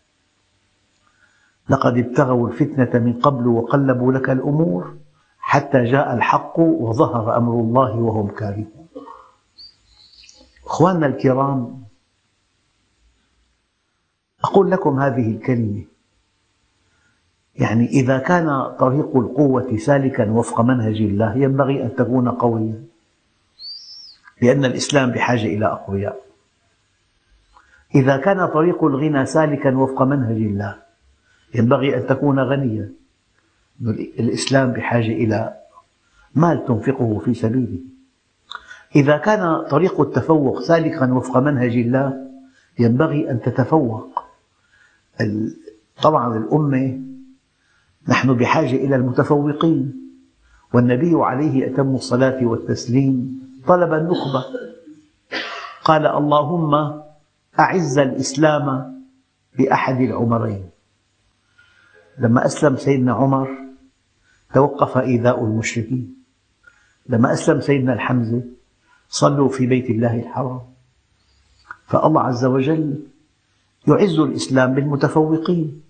لقد 1.70 1.98
ابتغوا 1.98 2.50
الفتنة 2.50 3.00
من 3.00 3.13
قبل 3.13 3.48
وقلبوا 3.48 4.13
لك 4.13 4.30
الأمور 4.30 4.96
حتى 5.39 5.84
جاء 5.84 6.13
الحق 6.13 6.60
وظهر 6.60 7.38
أمر 7.38 7.54
الله 7.54 7.96
وهم 7.96 8.28
كارهون. 8.28 8.88
أخواننا 10.65 11.06
الكرام 11.08 11.84
أقول 14.44 14.72
لكم 14.72 15.00
هذه 15.00 15.32
الكلمة. 15.32 15.84
يعني 17.56 17.86
إذا 17.86 18.18
كان 18.18 18.76
طريق 18.80 19.18
القوة 19.18 19.78
سالكا 19.78 20.32
وفق 20.32 20.62
منهج 20.62 21.02
الله 21.02 21.38
ينبغي 21.38 21.84
أن 21.84 21.96
تكون 21.96 22.30
قويا 22.30 22.84
لأن 24.42 24.65
الإسلام 24.65 25.12
بحاجة 25.12 25.46
إلى 25.46 25.65
أقوياء. 25.65 26.31
إذا 27.95 28.17
كان 28.17 28.45
طريق 28.45 28.84
الغنى 28.84 29.25
سالكا 29.25 29.77
وفق 29.77 30.01
منهج 30.01 30.36
الله 30.36 30.75
ينبغي 31.56 31.97
أن 31.97 32.08
تكون 32.08 32.39
غنيا. 32.39 32.89
الإسلام 34.19 34.71
بحاجة 34.71 35.12
إلى 35.12 35.54
مال 36.36 36.65
تنفقه 36.65 37.19
في 37.25 37.34
سبيله. 37.34 37.80
إذا 38.95 39.17
كان 39.17 39.62
طريق 39.69 40.01
التفوق 40.01 40.62
سالكا 40.62 41.13
وفق 41.13 41.38
منهج 41.38 41.77
الله 41.77 42.27
ينبغي 42.80 43.32
أن 43.32 43.41
تتفوق. 43.41 44.23
طبعا 46.01 46.38
الأمة 46.38 46.99
نحن 48.08 48.34
بحاجة 48.34 48.75
إلى 48.75 48.95
المتفوقين 48.95 49.93
والنبي 50.73 51.12
عليه 51.15 51.67
أتم 51.67 51.95
الصلاة 51.95 52.45
والتسليم 52.45 53.41
طلب 53.67 53.93
النخبة. 53.93 54.45
قال 55.84 56.08
اللهم 56.08 57.01
أعز 57.60 57.98
الإسلام 57.98 58.96
بأحد 59.58 60.02
العمرين. 60.02 60.70
لما 62.18 62.46
أسلم 62.46 62.76
سيدنا 62.76 63.14
عمر 63.14 63.50
توقف 64.54 64.98
إيذاء 64.98 65.44
المشركين. 65.44 66.16
لما 67.10 67.34
أسلم 67.34 67.62
سيدنا 67.62 67.94
الحمزة 67.94 68.44
صلوا 69.10 69.50
في 69.50 69.68
بيت 69.68 69.90
الله 69.90 70.20
الحرام. 70.20 70.62
فالله 71.86 72.22
عز 72.22 72.46
وجل 72.46 73.04
يعز 73.88 74.20
الإسلام 74.20 74.74
بالمتفوقين. 74.74 75.82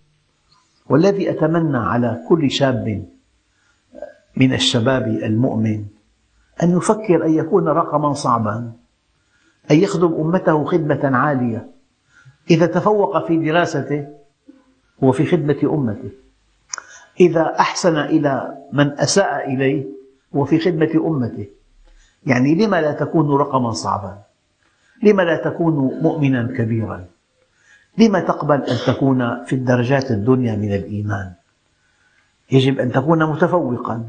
والذي 0.90 1.30
أتمنى 1.30 1.78
على 1.78 2.26
كل 2.30 2.52
شاب 2.52 3.06
من 4.38 4.54
الشباب 4.54 5.08
المؤمن 5.08 5.86
أن 6.64 6.78
يفكر 6.78 7.26
أن 7.26 7.34
يكون 7.34 7.68
رقما 7.68 8.14
صعبا. 8.14 8.81
أن 9.72 9.76
يخدم 9.76 10.14
أمته 10.14 10.66
خدمة 10.66 11.18
عالية. 11.18 11.68
إذا 12.52 12.66
تفوق 12.66 13.28
في 13.28 13.38
دراسته 13.38 14.08
هو 15.04 15.12
في 15.12 15.26
خدمة 15.26 15.60
أمته. 15.64 16.10
إذا 17.20 17.56
أحسن 17.60 17.98
إلى 17.98 18.58
من 18.74 19.00
أساء 19.00 19.54
إليه 19.54 19.86
هو 20.36 20.46
في 20.46 20.60
خدمة 20.60 20.92
أمته. 20.96 21.48
يعني 22.26 22.56
لما 22.56 22.82
لا 22.82 22.92
تكون 22.92 23.30
رقما 23.30 23.72
صعبا؟ 23.72 24.18
لما 25.04 25.22
لا 25.22 25.36
تكون 25.36 25.74
مؤمنا 26.02 26.58
كبيرا؟ 26.58 27.06
لما 27.98 28.20
تقبل 28.20 28.62
أن 28.64 28.78
تكون 28.88 29.46
في 29.46 29.54
الدرجات 29.54 30.12
الدنيا 30.12 30.56
من 30.56 30.74
الإيمان؟ 30.74 31.32
يجب 32.52 32.80
أن 32.80 32.92
تكون 32.92 33.26
متفوقا. 33.26 34.04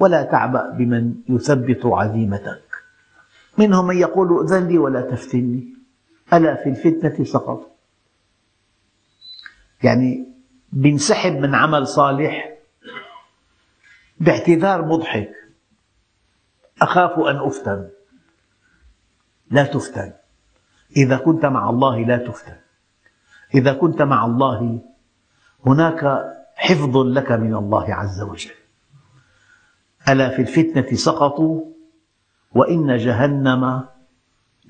ولا 0.00 0.22
تعبأ 0.22 0.70
بمن 0.70 1.14
يثبط 1.28 1.86
عزيمتك. 1.86 2.65
منهم 3.58 3.86
من 3.86 3.96
يقول 3.96 4.38
ائذن 4.38 4.68
لي 4.68 4.78
ولا 4.78 5.00
تفتني 5.00 5.74
ألا 6.32 6.54
في 6.54 6.68
الفتنة 6.68 7.24
سقط 7.24 7.76
يعني 9.82 10.28
بينسحب 10.72 11.32
من 11.32 11.54
عمل 11.54 11.86
صالح 11.86 12.56
باعتذار 14.20 14.84
مضحك. 14.84 15.32
أخاف 16.82 17.18
أن 17.18 17.36
أفتن. 17.36 17.88
لا 19.50 19.64
تفتن. 19.64 20.12
إذا 20.96 21.16
كنت 21.16 21.46
مع 21.46 21.70
الله 21.70 22.04
لا 22.04 22.16
تفتن. 22.16 22.56
إذا 23.54 23.72
كنت 23.72 24.02
مع 24.02 24.24
الله 24.24 24.80
هناك 25.66 26.24
حفظ 26.56 26.96
لك 26.96 27.32
من 27.32 27.54
الله 27.54 27.94
عز 27.94 28.22
وجل. 28.22 28.54
ألا 30.08 30.28
في 30.28 30.42
الفتنة 30.42 30.96
سقطوا؟ 30.96 31.75
وإن 32.54 32.96
جهنم 32.96 33.84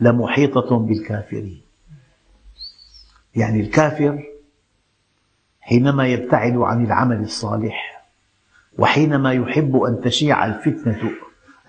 لمحيطة 0.00 0.78
بالكافرين. 0.78 1.62
يعني 3.34 3.60
الكافر 3.60 4.24
حينما 5.60 6.06
يبتعد 6.06 6.56
عن 6.56 6.84
العمل 6.84 7.20
الصالح 7.20 8.06
وحينما 8.78 9.32
يحب 9.32 9.76
أن 9.76 10.00
تشيع 10.00 10.46
الفتنة 10.46 11.10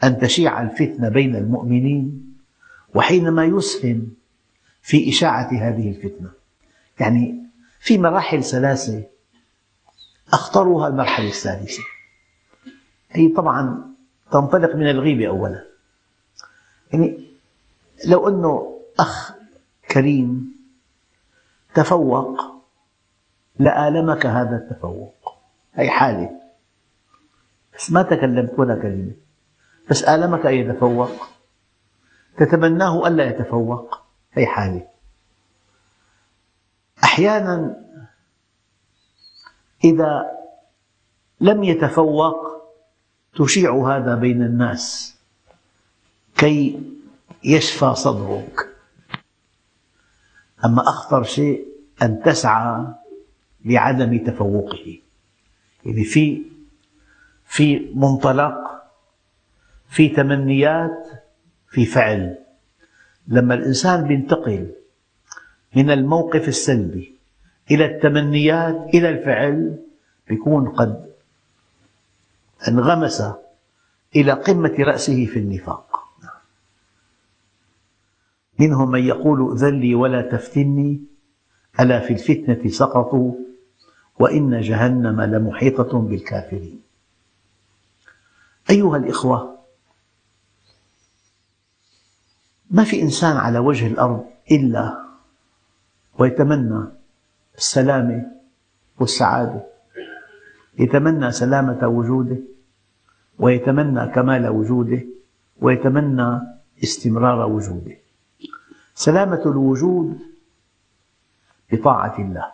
أن 0.03 0.19
تشيع 0.19 0.61
الفتنة 0.61 1.09
بين 1.09 1.35
المؤمنين 1.35 2.33
وحينما 2.95 3.45
يسهم 3.45 4.07
في 4.81 5.09
إشاعة 5.09 5.49
هذه 5.51 5.89
الفتنة. 5.89 6.29
يعني 6.99 7.43
في 7.79 7.97
مراحل 7.97 8.43
ثلاثة 8.43 9.03
أخطرها 10.33 10.87
المرحلة 10.87 11.27
الثالثة. 11.27 11.83
هي 13.11 13.27
طبعا 13.27 13.87
تنطلق 14.31 14.75
من 14.75 14.89
الغيبة 14.89 15.27
أولا. 15.27 15.66
يعني 16.93 17.27
لو 18.05 18.27
أنه 18.27 18.81
أخ 18.99 19.33
كريم 19.91 20.57
تفوق 21.75 22.41
لآلمك 23.59 24.25
هذا 24.25 24.55
التفوق. 24.55 25.37
هي 25.73 25.89
حالة. 25.89 26.41
بس 27.75 27.91
ما 27.91 28.01
تكلمت 28.01 28.59
ولا 28.59 28.75
كلمة. 28.75 29.11
بس 29.89 30.03
آلمك 30.03 30.45
أن 30.45 30.53
يتفوق. 30.53 31.11
تتمناه 32.37 33.07
ألا 33.07 33.25
يتفوق. 33.25 34.01
هي 34.33 34.45
حالة. 34.45 34.87
أحيانا 37.03 37.83
إذا 39.83 40.25
لم 41.41 41.63
يتفوق 41.63 42.35
تشيع 43.35 43.75
هذا 43.75 44.15
بين 44.15 44.43
الناس. 44.43 45.16
كي 46.37 46.79
يشفى 47.43 47.93
صدرك. 47.95 48.67
أما 50.65 50.81
أخطر 50.81 51.23
شيء 51.23 51.65
أن 52.01 52.21
تسعى 52.25 52.85
لعدم 53.65 54.17
تفوقه. 54.17 54.99
يعني 55.85 56.03
في 56.03 56.41
في 57.45 57.91
منطلق 57.95 58.55
في 59.89 60.09
تمنيات 60.09 61.07
في 61.69 61.85
فعل. 61.85 62.37
لما 63.27 63.53
الإنسان 63.53 64.11
ينتقل 64.11 64.71
من 65.75 65.91
الموقف 65.91 66.47
السلبي 66.47 67.15
إلى 67.71 67.85
التمنيات 67.85 68.89
إلى 68.93 69.09
الفعل 69.09 69.83
يكون 70.31 70.69
قد 70.69 71.13
انغمس 72.67 73.23
إلى 74.15 74.31
قمة 74.31 74.75
رأسه 74.79 75.25
في 75.25 75.39
النفاق. 75.39 75.86
منهم 78.59 78.91
من 78.91 79.03
يقول 79.03 79.57
ذلي 79.57 79.95
ولا 79.95 80.21
تفتني 80.21 81.01
ألا 81.79 81.99
في 81.99 82.13
الفتنة 82.13 82.69
سقطوا 82.69 83.33
وإن 84.19 84.61
جهنم 84.61 85.21
لمحيطة 85.21 85.99
بالكافرين. 85.99 86.81
أيها 88.69 88.97
الإخوة 88.97 89.57
ما 92.71 92.83
في 92.83 93.01
إنسان 93.01 93.37
على 93.37 93.59
وجه 93.59 93.87
الأرض 93.87 94.25
إلا 94.51 95.03
ويتمنى 96.19 96.85
السلامة 97.57 98.31
والسعادة 98.99 99.63
يتمنى 100.79 101.31
سلامة 101.31 101.87
وجوده 101.87 102.37
ويتمنى 103.39 104.07
كمال 104.07 104.47
وجوده 104.47 105.01
ويتمنى 105.61 106.41
استمرار 106.83 107.49
وجوده. 107.49 107.97
سلامة 108.97 109.41
الوجود 109.45 110.19
بطاعة 111.71 112.19
الله 112.19 112.51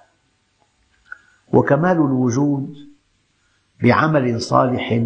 وكمال 1.53 1.91
الوجود 1.91 2.75
بعمل 3.83 4.41
صالح 4.41 5.03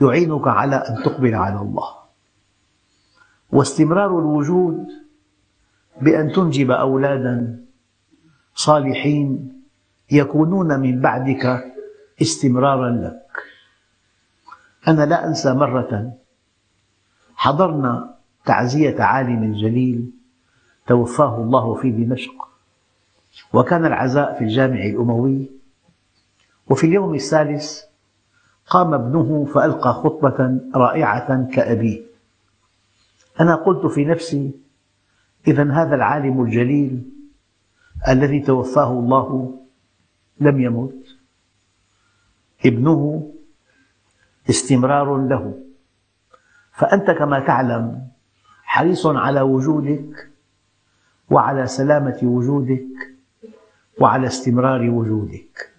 يعينك 0.00 0.48
على 0.48 0.76
أن 0.76 1.02
تقبل 1.02 1.34
على 1.34 1.60
الله 1.60 1.94
واستمرار 3.50 4.18
الوجود 4.18 4.88
بأن 6.00 6.32
تنجب 6.32 6.70
أولادا 6.70 7.64
صالحين 8.54 9.62
يكونون 10.10 10.80
من 10.80 11.00
بعدك 11.00 11.74
استمرارا 12.22 12.90
لك. 12.90 13.42
أنا 14.88 15.06
لا 15.06 15.26
أنسى 15.26 15.52
مرة 15.52 16.18
حضرنا 17.36 18.14
تعزية 18.44 19.02
عالم 19.02 19.52
جليل 19.54 20.21
توفاه 20.86 21.36
الله 21.36 21.74
في 21.74 21.90
دمشق. 21.90 22.48
وكان 23.52 23.86
العزاء 23.86 24.38
في 24.38 24.44
الجامع 24.44 24.82
الأموي. 24.82 25.50
وفي 26.70 26.86
اليوم 26.86 27.14
الثالث 27.14 27.82
قام 28.66 28.94
ابنه 28.94 29.44
فألقى 29.44 29.92
خطبة 29.92 30.60
رائعة 30.74 31.48
كأبيه. 31.54 32.02
أنا 33.40 33.54
قلت 33.54 33.86
في 33.86 34.04
نفسي 34.04 34.52
إذا 35.46 35.72
هذا 35.72 35.94
العالم 35.94 36.42
الجليل 36.42 37.02
الذي 38.08 38.40
توفاه 38.40 38.90
الله 38.92 39.58
لم 40.40 40.60
يمت. 40.60 41.04
ابنه 42.66 43.32
استمرار 44.50 45.16
له. 45.16 45.58
فأنت 46.72 47.10
كما 47.10 47.40
تعلم 47.40 48.08
حريص 48.62 49.06
على 49.06 49.40
وجودك 49.40 50.31
وعلى 51.30 51.66
سلامة 51.66 52.18
وجودك 52.22 53.14
وعلى 54.00 54.26
استمرار 54.26 54.90
وجودك. 54.90 55.72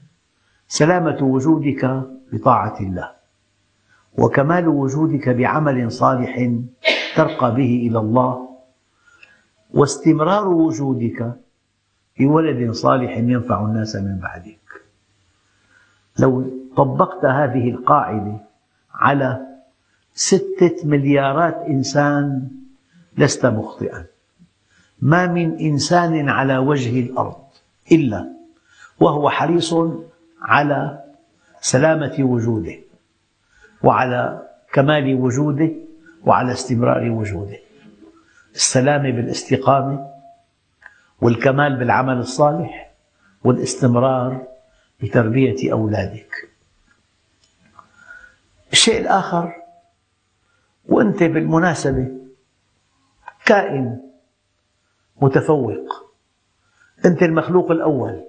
سلامة 0.68 1.24
وجودك 1.24 2.02
بطاعة 2.34 2.80
الله 2.80 3.12
وكمال 4.18 4.68
وجودك 4.68 5.30
بعمل 5.30 5.92
صالح 5.92 6.52
ترقى 7.16 7.56
به 7.56 7.88
إلى 7.90 8.00
الله 8.00 8.50
واستمرار 9.74 10.48
وجودك 10.48 11.34
بولد 12.20 12.72
صالح 12.72 13.18
ينفع 13.18 13.66
الناس 13.66 13.96
من 13.96 14.20
بعدك. 14.20 14.60
لو 16.20 16.44
طبقت 16.78 17.26
هذه 17.26 17.70
القاعدة 17.70 18.38
على 18.94 19.48
ستة 20.14 20.76
مليارات 20.84 21.56
إنسان 21.56 22.50
لست 23.18 23.46
مخطئا. 23.46 24.06
ما 25.04 25.28
من 25.28 25.60
إنسان 25.60 26.30
على 26.30 26.58
وجه 26.58 27.00
الأرض 27.00 27.44
إلا 27.92 28.30
وهو 29.00 29.30
حريص 29.30 29.76
على 30.42 31.04
سلامة 31.62 32.16
وجوده 32.20 32.76
وعلى 33.84 34.50
كمال 34.74 35.16
وجوده 35.16 35.70
وعلى 36.26 36.52
استمرار 36.52 37.10
وجوده. 37.12 37.58
السلامة 38.56 39.12
بالاستقامة 39.12 40.10
والكمال 41.22 41.76
بالعمل 41.76 42.18
الصالح 42.18 42.92
والاستمرار 43.44 44.48
بتربية 45.02 45.72
أولادك. 45.72 46.50
الشيء 48.72 49.02
الآخر 49.02 49.54
وأنت 50.86 51.24
بالمناسبة 51.24 52.08
كائن 53.46 54.13
متفوق. 55.22 56.14
أنت 57.06 57.24
المخلوق 57.24 57.72
الأول 57.72 58.24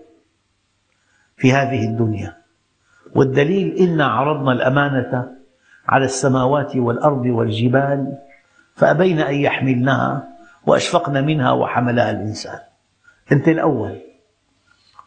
في 1.37 1.53
هذه 1.53 1.85
الدنيا. 1.88 2.37
والدليل 3.14 3.77
إنا 3.77 4.07
عرضنا 4.07 4.53
الأمانة 4.53 5.33
على 5.88 6.05
السماوات 6.05 6.77
والأرض 6.77 7.27
والجبال 7.27 8.18
فأبين 8.75 9.20
أن 9.20 9.35
يحملنها 9.35 10.29
وأشفقن 10.66 11.25
منها 11.27 11.53
وحملها 11.53 12.11
الإنسان. 12.11 12.59
أنت 13.33 13.49
الأول. 13.49 14.01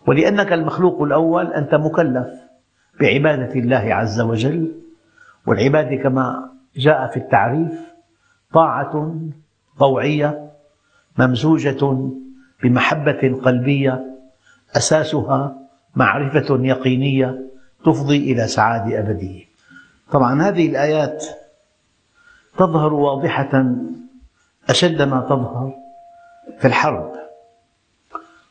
ولأنك 0.08 0.54
المخلوق 0.54 1.02
الأول 1.02 1.54
أنت 1.54 1.76
مكلف 1.76 2.28
بعبادة 3.00 3.56
الله 3.56 3.94
عز 3.94 4.22
وجل. 4.22 4.82
والعبادة 5.48 5.96
كما 5.96 6.52
جاء 6.76 7.08
في 7.08 7.18
التعريف 7.18 7.94
طاعة 8.54 9.16
طوعية 9.80 10.47
ممزوجة 11.18 12.10
بمحبة 12.64 13.40
قلبية 13.44 14.06
أساسها 14.78 15.58
معرفة 15.96 16.60
يقينية 16.66 17.40
تفضي 17.86 18.32
إلى 18.32 18.48
سعادة 18.48 19.00
أبدية 19.00 19.44
طبعا 20.12 20.42
هذه 20.42 20.68
الآيات 20.68 21.26
تظهر 22.58 22.94
واضحة 22.94 23.66
أشد 24.70 25.02
ما 25.02 25.20
تظهر 25.20 25.74
في 26.60 26.68
الحرب. 26.68 27.14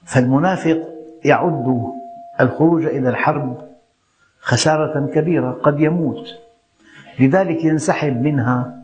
فالمنافق 0.05 0.79
يعد 1.25 1.93
الخروج 2.41 2.85
إلى 2.85 3.09
الحرب 3.09 3.69
خسارة 4.41 5.07
كبيرة 5.07 5.53
قد 5.53 5.81
يموت. 5.81 6.27
لذلك 7.21 7.65
ينسحب 7.65 8.23
منها 8.23 8.83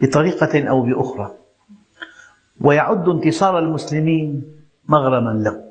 بطريقة 0.00 0.68
أو 0.68 0.82
بأخرى. 0.82 1.34
ويعد 2.62 3.08
انتصار 3.08 3.58
المسلمين 3.58 4.42
مغرما 4.88 5.30
له. 5.30 5.64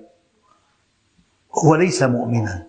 هو 1.66 1.76
ليس 1.76 2.04
مؤمنا. 2.04 2.68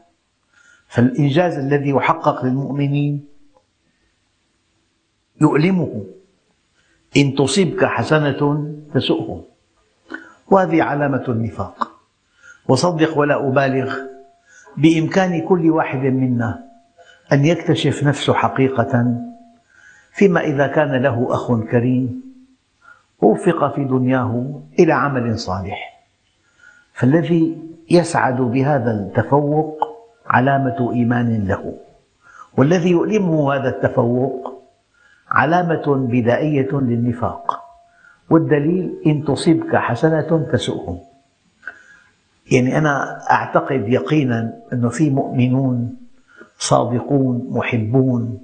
فالإنجاز 0.89 1.59
الذي 1.59 1.91
يحقق 1.91 2.45
للمؤمنين 2.45 3.27
يؤلمه. 5.41 6.05
إن 7.17 7.35
تصبك 7.35 7.85
حسنة 7.85 8.73
تسؤهم 8.95 9.43
وهذه 10.51 10.83
علامة 10.83 11.25
النفاق. 11.29 11.91
وصدق 12.69 13.19
ولا 13.19 13.49
أبالغ. 13.49 13.97
بإمكان 14.77 15.49
كل 15.49 15.71
واحد 15.71 15.99
منا 15.99 16.65
أن 17.33 17.45
يكتشف 17.45 18.05
نفسه 18.05 18.35
حقيقة. 18.35 19.17
فيما 20.13 20.41
إذا 20.41 20.67
كان 20.67 21.03
له 21.03 21.27
أخ 21.31 21.61
كريم. 21.61 22.32
وفق 23.23 23.75
في 23.75 23.85
دنياه 23.85 24.61
إلى 24.79 24.93
عمل 24.93 25.39
صالح. 25.39 26.03
فالذي 26.93 27.59
يسعد 27.91 28.41
بهذا 28.41 28.91
التفوق 28.91 29.79
علامة 30.27 30.93
إيمان 30.93 31.45
له 31.49 31.75
والذي 32.57 32.91
يؤلمه 32.91 33.55
هذا 33.55 33.69
التفوق 33.69 34.63
علامة 35.31 36.09
بدائية 36.11 36.69
للنفاق 36.73 37.63
والدليل 38.31 39.03
إن 39.07 39.25
تصبك 39.25 39.77
حسنة 39.77 40.49
تسؤهم 40.53 40.99
يعني 42.53 42.79
أنا 42.79 43.23
أعتقد 43.31 43.89
يقينا 43.89 44.53
أنه 44.73 44.89
في 44.89 45.11
مؤمنون 45.11 45.97
صادقون 46.59 47.49
محبون 47.51 48.41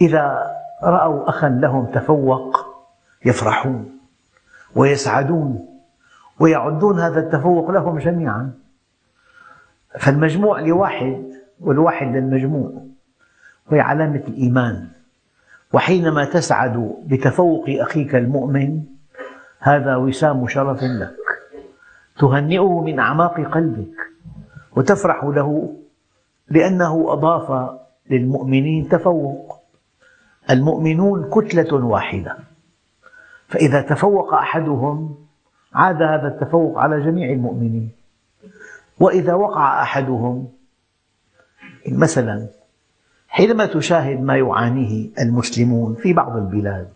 إذا 0.00 0.52
رأوا 0.82 1.28
أخا 1.28 1.48
لهم 1.48 1.86
تفوق 1.86 2.66
يفرحون. 3.24 3.97
ويسعدون 4.74 5.68
ويعدون 6.40 7.00
هذا 7.00 7.20
التفوق 7.20 7.70
لهم 7.70 7.98
جميعا. 7.98 8.52
فالمجموع 9.98 10.60
لواحد 10.60 11.24
والواحد 11.60 12.06
للمجموع 12.06 12.72
وهي 13.70 13.80
علامة 13.80 14.22
الإيمان. 14.28 14.88
وحينما 15.72 16.24
تسعد 16.24 16.94
بتفوق 17.06 17.64
أخيك 17.68 18.14
المؤمن 18.14 18.82
هذا 19.58 19.96
وسام 19.96 20.48
شرف 20.48 20.82
لك. 20.82 21.16
تهنئه 22.18 22.80
من 22.80 22.98
أعماق 22.98 23.40
قلبك 23.40 23.96
وتفرح 24.76 25.24
له 25.24 25.74
لأنه 26.48 27.12
أضاف 27.12 27.70
للمؤمنين 28.10 28.88
تفوق. 28.88 29.58
المؤمنون 30.50 31.30
كتلة 31.30 31.84
واحدة. 31.84 32.47
فإذا 33.48 33.80
تفوق 33.80 34.34
أحدهم 34.34 35.16
عاد 35.74 36.02
هذا 36.02 36.28
التفوق 36.28 36.78
على 36.78 37.00
جميع 37.00 37.32
المؤمنين. 37.32 37.90
وإذا 39.00 39.34
وقع 39.34 39.82
أحدهم 39.82 40.48
مثلا 41.88 42.48
حينما 43.28 43.66
تشاهد 43.66 44.20
ما 44.20 44.36
يعانيه 44.36 45.10
المسلمون 45.18 45.94
في 45.94 46.12
بعض 46.12 46.36
البلاد 46.36 46.88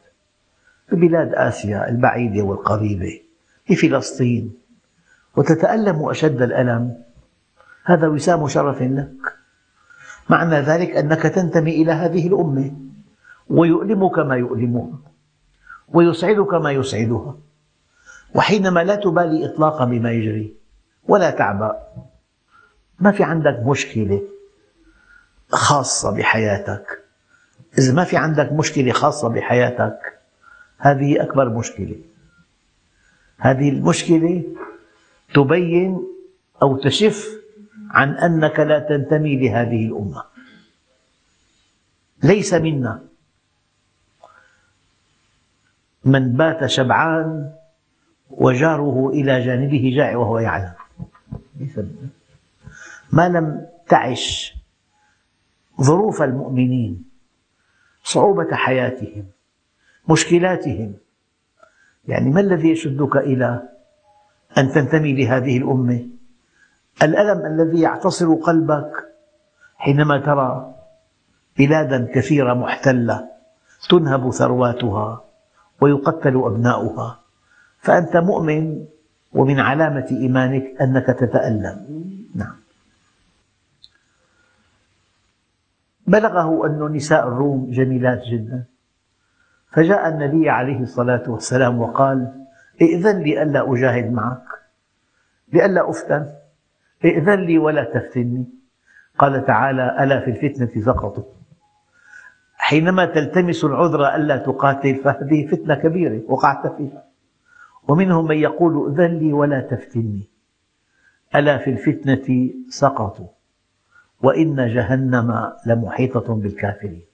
في 0.91 0.97
بلاد 0.97 1.35
آسيا 1.35 1.89
البعيدة 1.89 2.43
والقريبة 2.43 3.21
في 3.67 3.77
فلسطين 3.77 4.53
وتتألم 5.37 6.09
أشد 6.09 6.43
الألم 6.43 7.03
هذا 7.85 8.09
وسام 8.09 8.49
شرف 8.49 8.83
لك. 8.83 9.35
معنى 10.31 10.61
ذلك 10.61 10.91
أنك 10.91 11.23
تنتمي 11.23 11.83
إلى 11.83 11.93
هذه 11.93 12.27
الأمة 12.27 12.73
ويؤلمك 13.51 14.19
ما 14.19 14.37
يؤلمها 14.37 15.12
ويسعدك 15.95 16.55
ما 16.55 16.73
يسعدها. 16.73 17.37
وحينما 18.35 18.85
لا 18.85 18.95
تبالي 18.95 19.47
إطلاقا 19.47 19.85
بما 19.85 20.13
يجري 20.13 20.55
ولا 21.09 21.31
تعبأ. 21.31 21.83
ما 23.01 23.13
في 23.13 23.23
عندك 23.23 23.63
مشكلة 23.67 24.23
خاصة 25.51 26.17
بحياتك؟ 26.17 27.05
إذا 27.79 27.95
ما 27.95 28.05
في 28.05 28.17
عندك 28.17 28.53
مشكلة 28.53 28.93
خاصة 28.93 29.29
بحياتك 29.29 30.19
هذه 30.79 31.23
أكبر 31.23 31.49
مشكلة. 31.49 31.97
هذه 33.39 33.69
المشكلة 33.69 34.45
تبين 35.35 36.09
أو 36.63 36.77
تشف 36.77 37.29
عن 37.91 38.15
أنك 38.15 38.61
لا 38.61 38.79
تنتمي 38.79 39.37
لهذه 39.37 39.87
الأمة. 39.87 40.25
ليس 42.23 42.55
منا. 42.55 43.12
من 46.05 46.33
بات 46.33 46.67
شبعان 46.67 47.53
وجاره 48.31 49.09
إلى 49.09 49.45
جانبه 49.45 49.93
جائع 49.97 50.17
وهو 50.17 50.39
يعلم. 50.39 50.73
ما 53.13 53.29
لم 53.29 53.67
تعش 53.89 54.55
ظروف 55.81 56.23
المؤمنين 56.23 57.05
صعوبة 58.05 58.55
حياتهم 58.55 59.25
مشكلاتهم. 60.09 60.95
يعني 62.09 62.31
ما 62.31 62.41
الذي 62.41 62.71
يشدك 62.71 63.17
إلى 63.17 63.69
أن 64.59 64.73
تنتمي 64.73 65.13
لهذه 65.13 65.59
الأمة؟ 65.59 66.09
الألم 67.03 67.47
الذي 67.47 67.81
يعتصر 67.81 68.35
قلبك 68.35 68.93
حينما 69.77 70.19
ترى 70.19 70.75
بلادا 71.59 72.09
كثيرة 72.15 72.55
محتلة 72.55 73.29
تنهب 73.91 74.31
ثرواتها. 74.31 75.25
ويقتل 75.81 76.37
أبناؤها. 76.37 77.21
فأنت 77.79 78.17
مؤمن 78.17 78.85
ومن 79.33 79.61
علامة 79.61 80.07
إيمانك 80.11 80.81
أنك 80.81 81.07
تتألم. 81.07 81.87
نعم. 82.35 82.57
بلغه 86.07 86.67
أن 86.67 86.93
نساء 86.93 87.29
الروم 87.29 87.71
جميلات 87.71 88.23
جدا. 88.33 88.65
فجاء 89.71 90.09
النبي 90.09 90.51
عليه 90.51 90.81
الصلاة 90.81 91.23
والسلام 91.31 91.81
وقال 91.81 92.47
ائذن 92.83 93.19
لي 93.19 93.43
ألا 93.43 93.73
أجاهد 93.73 94.13
معك. 94.13 94.45
لئلا 95.53 95.91
أفتن. 95.91 96.33
ائذن 97.05 97.41
لي 97.41 97.59
ولا 97.59 97.85
تفتني. 97.85 98.45
قال 99.19 99.47
تعالى 99.47 99.97
ألا 100.05 100.21
في 100.21 100.31
الفتنة 100.31 100.83
سقطوا 100.83 101.42
حينما 102.73 103.05
تلتمس 103.05 103.65
العذر 103.65 104.15
ألا 104.15 104.37
تقاتل 104.37 104.95
فهذه 104.95 105.47
فتنة 105.47 105.75
كبيرة 105.75 106.23
وقعت 106.29 106.77
فيها. 106.77 107.05
ومنهم 107.89 108.27
من 108.27 108.37
يقول 108.37 108.89
ائذن 108.89 109.19
لي 109.19 109.33
ولا 109.33 109.61
تفتني. 109.61 110.29
ألا 111.35 111.59
في 111.59 111.71
الفتنة 111.71 112.51
سقطوا. 112.69 113.27
وإن 114.23 114.57
جهنم 114.57 115.53
لمحيطة 115.67 116.35
بالكافرين. 116.35 117.05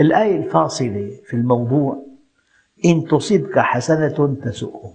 الآية 0.00 0.36
الفاصلة 0.36 1.10
في 1.24 1.34
الموضوع 1.34 2.02
إن 2.84 3.04
تصبك 3.04 3.58
حسنة 3.58 4.36
تسؤهم. 4.44 4.94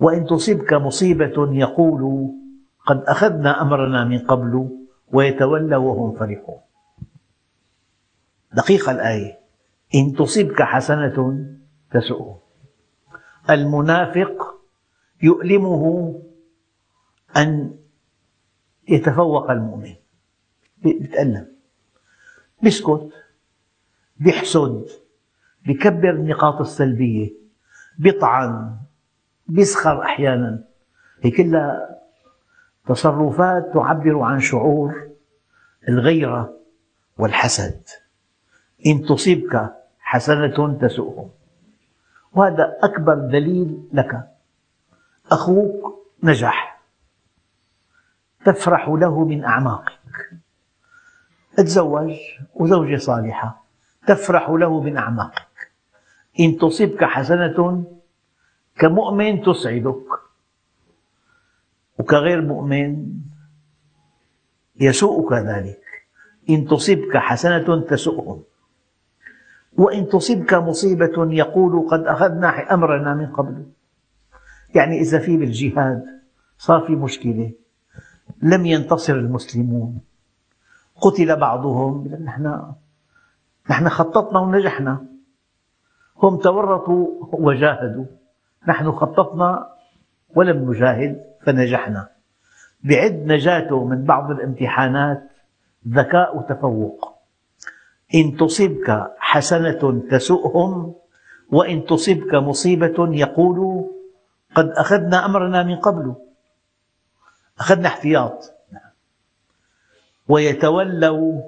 وإن 0.00 0.26
تصبك 0.26 0.72
مصيبة 0.72 1.52
يقولوا 1.52 2.28
قد 2.86 3.02
أخذنا 3.04 3.62
أمرنا 3.62 4.04
من 4.04 4.18
قبل 4.18 4.68
ويتولوا 5.12 5.76
وهم 5.76 6.12
فرحون. 6.12 6.58
دقيقة 8.54 8.92
الآية. 8.92 9.38
إن 9.94 10.14
تصبك 10.14 10.62
حسنة 10.62 11.46
تسؤهم 11.90 12.38
المنافق 13.50 14.60
يؤلمه 15.22 16.14
أن 17.36 17.76
يتفوق 18.88 19.50
المؤمن. 19.50 19.94
يتألم 20.84 21.48
بيسكت. 22.62 23.10
بيحسد. 24.16 24.86
بيكبر 25.66 26.10
النقاط 26.10 26.60
السلبية. 26.60 27.32
بيطعن. 27.98 28.76
بيسخر 29.46 30.02
أحيانا. 30.02 30.64
هي 31.22 31.30
كلها 31.30 32.00
تصرفات 32.86 33.74
تعبر 33.74 34.20
عن 34.20 34.40
شعور 34.40 35.10
الغيرة 35.88 36.58
والحسد. 37.18 37.82
إن 38.86 39.04
تصيبك 39.04 39.74
حسنة 40.00 40.78
تسؤهم. 40.78 41.30
وهذا 42.32 42.78
أكبر 42.82 43.14
دليل 43.14 43.88
لك. 43.92 44.28
أخوك 45.30 46.04
نجح. 46.22 46.80
تفرح 48.44 48.88
له 48.88 49.24
من 49.24 49.44
أعماقك. 49.44 50.30
تزوج 51.56 52.16
وزوجة 52.54 52.96
صالحة. 52.96 53.64
تفرح 54.06 54.50
له 54.50 54.80
من 54.80 54.96
أعماقك. 54.96 55.70
إن 56.40 56.58
تصبك 56.58 57.04
حسنة 57.04 57.84
كمؤمن 58.78 59.42
تسعدك. 59.42 60.06
وكغير 61.98 62.42
مؤمن 62.42 63.14
يسوءك 64.80 65.32
ذلك. 65.32 65.82
إن 66.50 66.66
تصبك 66.66 67.16
حسنة 67.16 67.80
تسؤهم. 67.80 68.42
وإن 69.78 70.08
تصبك 70.08 70.54
مصيبة 70.54 71.34
يقول 71.34 71.88
قد 71.90 72.06
أخذنا 72.06 72.74
أمرنا 72.74 73.14
من 73.14 73.26
قبل. 73.26 73.66
يعني 74.74 75.00
إذا 75.00 75.18
في 75.18 75.36
بالجهاد 75.36 76.04
صار 76.58 76.80
في 76.80 76.96
مشكلة 76.96 77.52
لم 78.42 78.66
ينتصر 78.66 79.14
المسلمون. 79.14 80.00
قتل 81.00 81.36
بعضهم 81.36 82.08
نحن 82.08 82.72
نحن 83.70 83.88
خططنا 83.88 84.40
ونجحنا. 84.40 85.04
هم 86.22 86.36
تورطوا 86.36 87.06
وجاهدوا. 87.32 88.04
نحن 88.68 88.92
خططنا 88.92 89.68
ولم 90.34 90.70
نجاهد 90.70 91.24
فنجحنا. 91.42 92.08
بعد 92.84 93.12
نجاته 93.12 93.84
من 93.84 94.04
بعض 94.04 94.30
الامتحانات 94.30 95.30
ذكاء 95.88 96.38
وتفوق 96.38 97.13
إن 98.14 98.36
تصبك 98.36 99.14
حسنة 99.18 100.02
تسؤهم 100.10 100.94
وإن 101.50 101.84
تصبك 101.84 102.34
مصيبة 102.34 102.94
يقولوا 102.98 103.88
قد 104.54 104.68
أخذنا 104.68 105.24
أمرنا 105.24 105.62
من 105.62 105.76
قبل. 105.76 106.14
أخذنا 107.58 107.88
احتياط. 107.88 108.50
ويتولوا 110.28 111.42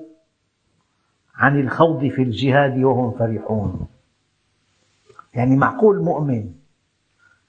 عن 1.34 1.60
الخوض 1.60 2.06
في 2.08 2.22
الجهاد 2.22 2.78
وهم 2.78 3.12
فرحون. 3.18 3.86
يعني 5.34 5.56
معقول 5.56 6.02
مؤمن 6.02 6.52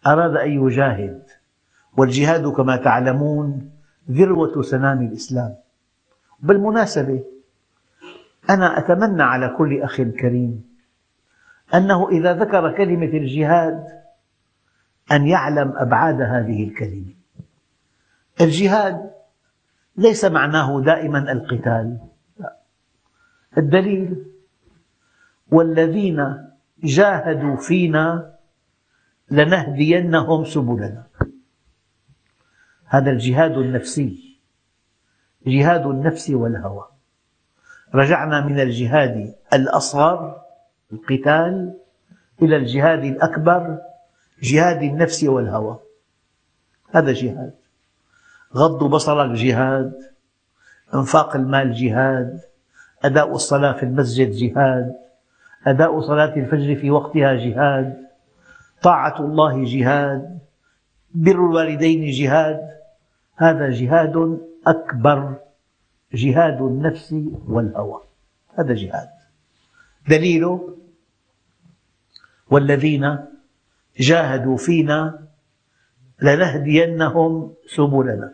أراد 0.08 0.36
أن 0.36 0.52
يجاهد 0.52 1.24
والجهاد 1.98 2.48
كما 2.48 2.76
تعلمون 2.76 3.72
ذروة 4.12 4.62
سنام 4.62 5.02
الإسلام. 5.02 5.56
بالمناسبة 6.40 7.24
أنا 8.50 8.78
أتمنى 8.78 9.24
على 9.24 9.56
كل 9.58 9.82
أخ 9.82 10.02
كريم 10.02 10.68
أنه 11.74 12.10
إذا 12.10 12.34
ذكر 12.34 12.78
كلمة 12.78 13.06
الجهاد 13.06 13.88
أن 15.12 15.28
يعلم 15.28 15.74
أبعاد 15.78 16.22
هذه 16.22 16.64
الكلمة. 16.64 17.14
الجهاد 18.42 19.12
ليس 19.98 20.26
معناه 20.26 20.82
دائما 20.82 21.32
القتال. 21.32 21.98
لا. 22.40 22.58
الدليل 23.58 24.26
والذين 25.52 26.48
جاهدوا 26.84 27.56
فينا 27.56 28.36
لنهدينهم 29.32 30.46
سبلنا. 30.46 31.04
هذا 32.86 33.12
الجهاد 33.12 33.52
النفسي 33.52 34.40
جهاد 35.48 35.86
النفس 35.86 36.30
والهوى. 36.30 36.97
رجعنا 37.96 38.46
من 38.46 38.60
الجهاد 38.60 39.36
الأصغر 39.54 40.42
القتال 40.94 41.74
إلى 42.42 42.56
الجهاد 42.56 43.04
الأكبر 43.04 43.78
جهاد 44.44 44.84
النفس 44.84 45.24
والهوى. 45.24 45.80
هذا 46.92 47.12
جهاد. 47.14 47.54
غض 48.56 48.84
بصرك 48.84 49.32
جهاد 49.32 49.94
إنفاق 50.94 51.36
المال 51.36 51.74
جهاد 51.74 52.40
أداء 53.04 53.32
الصلاة 53.32 53.72
في 53.74 53.84
المسجد 53.84 54.32
جهاد 54.32 54.96
أداء 55.68 56.02
صلاة 56.02 56.36
الفجر 56.36 56.76
في 56.76 56.92
وقتها 56.92 57.34
جهاد 57.34 58.08
طاعة 58.82 59.20
الله 59.20 59.64
جهاد 59.66 60.40
بر 61.12 61.32
الوالدين 61.32 62.12
جهاد. 62.12 62.78
هذا 63.36 63.70
جهاد 63.70 64.40
أكبر. 64.68 65.36
جهاد 66.14 66.62
النفس 66.62 67.16
والهوى. 67.48 68.02
هذا 68.60 68.74
جهاد. 68.74 69.10
دليله 70.08 70.78
والذين 72.50 73.18
جاهدوا 74.00 74.58
فينا 74.58 75.28
لنهدينهم 76.22 77.54
سبلنا. 77.76 78.34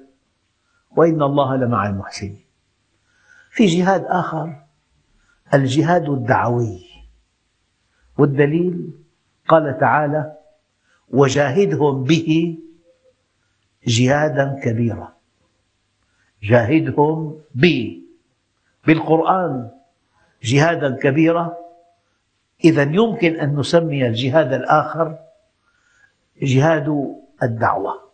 وإن 0.95 1.21
الله 1.21 1.55
لمع 1.55 1.89
المحسنين. 1.89 2.45
في 3.51 3.65
جهاد 3.65 4.05
آخر 4.05 4.63
الجهاد 5.53 6.09
الدعوي. 6.09 6.85
والدليل 8.17 8.93
قال 9.47 9.77
تعالى 9.79 10.37
وجاهدهم 11.09 12.03
به 12.03 12.59
جهادا 13.87 14.59
كبيرا. 14.63 15.13
جاهدهم 16.43 17.41
به 17.55 18.01
بالقرآن 18.87 19.71
جهادا 20.43 20.95
كبيرا 20.95 21.57
إذا 22.63 22.83
يمكن 22.83 23.39
أن 23.39 23.55
نسمي 23.59 24.07
الجهاد 24.07 24.53
الآخر 24.53 25.19
جهاد 26.41 27.15
الدعوة. 27.43 28.09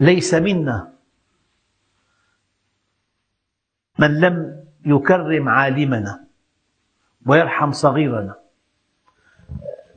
ليس 0.00 0.34
منا 0.34 0.92
من 3.98 4.20
لم 4.20 4.64
يكرم 4.86 5.48
عالمنا 5.48 6.24
ويرحم 7.26 7.72
صغيرنا. 7.72 8.34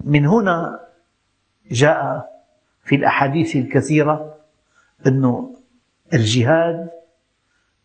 من 0.01 0.25
هنا 0.25 0.79
جاء 1.71 2.29
في 2.83 2.95
الأحاديث 2.95 3.55
الكثيرة 3.55 4.37
أن 5.07 5.54
الجهاد 6.13 6.89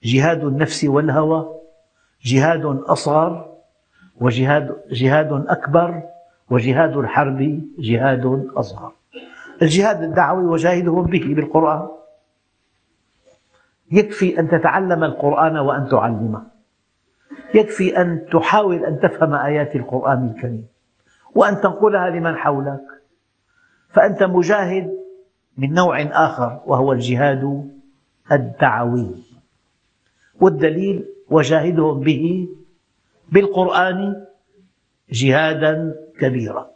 جهاد 0.04 0.44
النفس 0.44 0.84
والهوى 0.84 1.60
جهاد 2.24 2.64
أصغر 2.64 3.56
وجهاد 4.20 4.76
جهاد 4.90 5.44
أكبر 5.48 6.02
وجهاد 6.50 6.96
الحرب 6.96 7.62
جهاد 7.78 8.48
أصغر. 8.56 8.92
الجهاد 9.62 10.02
الدعوي 10.02 10.44
وجاهدهم 10.44 11.04
به 11.04 11.34
بالقرآن. 11.34 11.88
يكفي 13.90 14.40
أن 14.40 14.48
تتعلم 14.48 15.04
القرآن 15.04 15.58
وأن 15.58 15.88
تعلمه. 15.88 16.42
يكفي 17.54 18.00
أن 18.00 18.26
تحاول 18.32 18.84
أن 18.84 19.00
تفهم 19.00 19.34
آيات 19.34 19.76
القرآن 19.76 20.26
الكريم. 20.26 20.66
وأن 21.34 21.60
تنقلها 21.60 22.10
لمن 22.10 22.36
حولك. 22.36 22.80
فأنت 23.88 24.22
مجاهد 24.22 24.96
من 25.56 25.74
نوع 25.74 26.02
آخر 26.02 26.60
وهو 26.66 26.92
الجهاد 26.92 27.70
الدعوي. 28.32 29.14
والدليل 30.40 31.04
وجاهدهم 31.30 32.00
به 32.00 32.48
بالقرآن 33.32 34.26
جهادا 35.10 35.94
كبيرا. 36.20 36.70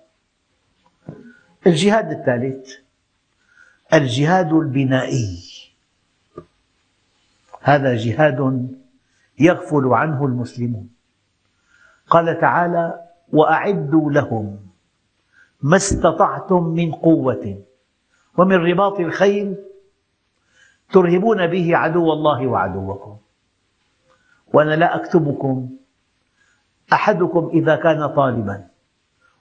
الجهاد 1.66 2.10
الثالث 2.10 2.74
الجهاد 3.92 4.52
البنائي. 4.52 5.38
هذا 7.60 7.96
جهاد 7.96 8.68
يغفل 9.38 9.86
عنه 9.86 10.26
المسلمون. 10.26 10.88
قال 12.08 12.40
تعالى 12.40 13.00
وأعدوا 13.32 14.12
لهم 14.12 14.58
ما 15.62 15.76
استطعتم 15.76 16.64
من 16.64 16.92
قوة 16.92 17.62
ومن 18.38 18.56
رباط 18.56 19.00
الخيل 19.00 19.56
ترهبون 20.94 21.46
به 21.46 21.76
عدو 21.76 22.12
الله 22.12 22.46
وعدوكم. 22.46 23.16
وأنا 24.52 24.74
لا 24.74 24.96
أكتبكم 24.96 25.70
أحدكم 26.92 27.50
إذا 27.54 27.76
كان 27.76 28.06
طالبا. 28.06 28.68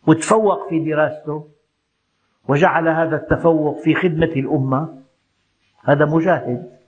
وتفوق 0.07 0.69
في 0.69 0.79
دراسته 0.79 1.47
وجعل 2.47 2.87
هذا 2.87 3.15
التفوق 3.15 3.81
في 3.83 3.95
خدمة 3.95 4.33
الأمة. 4.35 5.01
هذا 5.83 6.05
مجاهد 6.05 6.79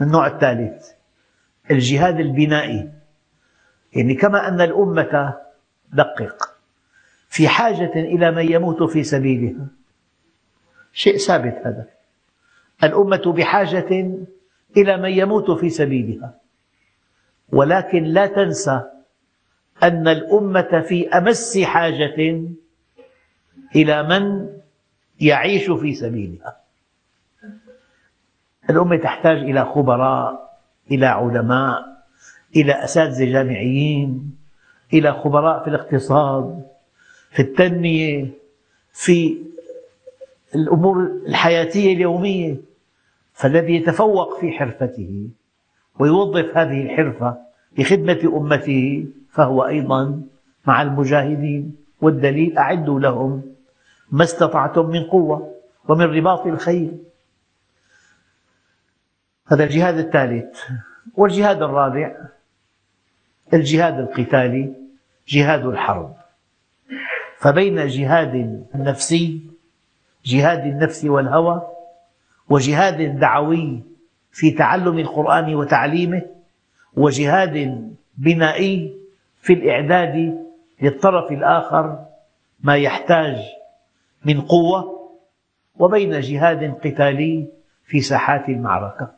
النوع 0.00 0.26
الثالث. 0.26 0.90
الجهاد 1.70 2.20
البنائي. 2.20 2.92
يعني 3.92 4.14
كما 4.14 4.48
أن 4.48 4.60
الأمة 4.60 5.34
دقق. 5.92 6.56
في 7.28 7.48
حاجة 7.48 7.92
إلى 7.94 8.30
من 8.30 8.52
يموت 8.52 8.82
في 8.82 9.04
سبيلها 9.04 9.66
شيء 10.92 11.16
ثابت 11.16 11.54
هذا. 11.64 11.99
الأمة 12.84 13.32
بحاجة 13.36 14.10
إلى 14.76 14.96
من 14.96 15.10
يموت 15.10 15.50
في 15.50 15.70
سبيلها. 15.70 16.34
ولكن 17.52 18.02
لا 18.04 18.26
تنسى 18.26 18.82
أن 19.82 20.08
الأمة 20.08 20.84
في 20.88 21.08
أمس 21.08 21.58
حاجة 21.58 22.42
إلى 23.76 24.02
من 24.02 24.48
يعيش 25.20 25.70
في 25.70 25.94
سبيلها. 25.94 26.56
الأمة 28.70 28.96
تحتاج 28.96 29.36
إلى 29.36 29.64
خبراء 29.64 30.58
إلى 30.90 31.06
علماء 31.06 32.04
إلى 32.56 32.84
أساتذة 32.84 33.32
جامعيين 33.32 34.36
إلى 34.92 35.12
خبراء 35.12 35.64
في 35.64 35.70
الاقتصاد 35.70 36.66
في 37.30 37.42
التنمية 37.42 38.30
في 38.92 39.38
الأمور 40.54 41.02
الحياتية 41.26 41.94
اليومية. 41.94 42.69
فالذي 43.40 43.74
يتفوق 43.74 44.40
في 44.40 44.52
حرفته 44.52 45.28
ويوظف 45.98 46.56
هذه 46.56 46.82
الحرفة 46.82 47.38
لخدمة 47.78 48.36
أمته 48.36 49.06
فهو 49.32 49.66
أيضا 49.66 50.22
مع 50.66 50.82
المجاهدين 50.82 51.76
والدليل 52.00 52.58
أعدوا 52.58 53.00
لهم 53.00 53.42
ما 54.12 54.24
استطعتم 54.24 54.86
من 54.86 55.04
قوة 55.04 55.54
ومن 55.88 56.04
رباط 56.04 56.46
الخيل 56.46 56.98
هذا 59.46 59.64
الجهاد 59.64 59.98
الثالث 59.98 60.60
والجهاد 61.16 61.62
الرابع 61.62 62.16
الجهاد 63.52 63.98
القتالي 63.98 64.74
جهاد 65.28 65.66
الحرب. 65.66 66.16
فبين 67.38 67.86
جهاد 67.86 68.64
نفسي 68.74 69.40
جهاد 70.24 70.66
النفس 70.66 71.04
والهوى 71.04 71.79
وجهاد 72.50 73.18
دعوي 73.18 73.82
في 74.32 74.50
تعلم 74.50 74.98
القرآن 74.98 75.54
وتعليمه 75.54 76.22
وجهاد 76.96 77.86
بنائي 78.18 78.96
في 79.40 79.52
الإعداد 79.52 80.38
للطرف 80.82 81.32
الآخر 81.32 82.06
ما 82.62 82.76
يحتاج 82.76 83.36
من 84.24 84.40
قوة 84.40 85.10
وبين 85.78 86.20
جهاد 86.20 86.74
قتالي 86.74 87.48
في 87.84 88.00
ساحات 88.00 88.48
المعركة. 88.48 89.10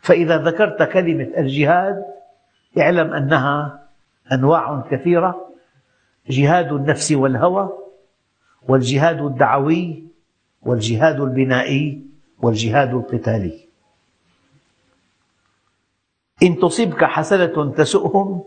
فإذا 0.00 0.38
ذكرت 0.38 0.82
كلمة 0.82 1.28
الجهاد 1.38 2.04
اعلم 2.78 3.12
أنها 3.12 3.88
أنواع 4.32 4.84
كثيرة. 4.90 5.50
جهاد 6.30 6.72
النفس 6.72 7.12
والهوى 7.12 7.68
والجهاد 8.68 9.20
الدعوي 9.20 10.04
والجهاد 10.62 11.20
البنائي. 11.20 12.13
والجهاد 12.42 12.94
القتالي. 12.94 13.68
إن 16.42 16.58
تصبك 16.58 17.04
حسنة 17.04 17.72
تسؤهم 17.72 18.44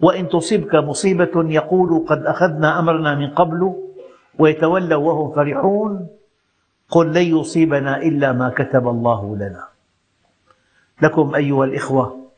وإن 0.00 0.28
تصبك 0.28 0.74
مصيبة 0.74 1.34
يقولوا 1.34 2.06
قد 2.08 2.26
أخذنا 2.26 2.78
أمرنا 2.78 3.14
من 3.14 3.30
قبل 3.30 3.90
ويتولوا 4.38 5.04
وهم 5.04 5.34
فرحون 5.34 6.08
قل 6.88 7.12
لن 7.12 7.38
يصيبنا 7.38 7.96
إلا 7.96 8.32
ما 8.32 8.48
كتب 8.50 8.88
الله 8.88 9.36
لنا. 9.36 9.68
لكم 11.02 11.34
أيها 11.34 11.64
الإخوة 11.64 12.30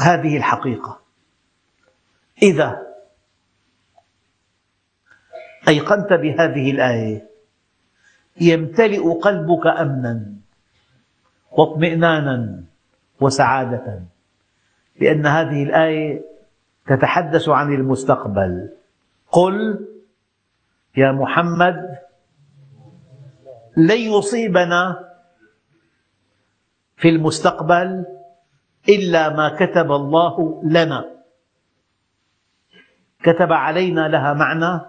هذه 0.00 0.36
الحقيقة. 0.36 1.00
إذا 2.42 2.86
أيقنت 5.68 6.12
بهذه 6.12 6.70
الآية 6.70 7.33
يمتلئ 8.40 9.12
قلبك 9.20 9.66
أمنا 9.66 10.34
واطمئنانا 11.50 12.64
وسعادة. 13.20 14.02
لأن 15.00 15.26
هذه 15.26 15.62
الآية 15.62 16.22
تتحدث 16.86 17.48
عن 17.48 17.74
المستقبل. 17.74 18.70
قل 19.30 19.86
يا 20.96 21.12
محمد 21.12 21.98
لن 23.76 23.98
يصيبنا 23.98 25.10
في 26.96 27.08
المستقبل 27.08 28.06
إلا 28.88 29.28
ما 29.28 29.48
كتب 29.48 29.92
الله 29.92 30.62
لنا. 30.64 31.04
كتب 33.22 33.52
علينا 33.52 34.08
لها 34.08 34.32
معنى 34.32 34.80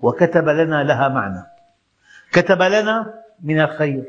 وكتب 0.00 0.48
لنا 0.48 0.84
لها 0.84 1.08
معنى. 1.08 1.55
كتب 2.32 2.62
لنا 2.62 3.14
من 3.42 3.60
الخير. 3.60 4.04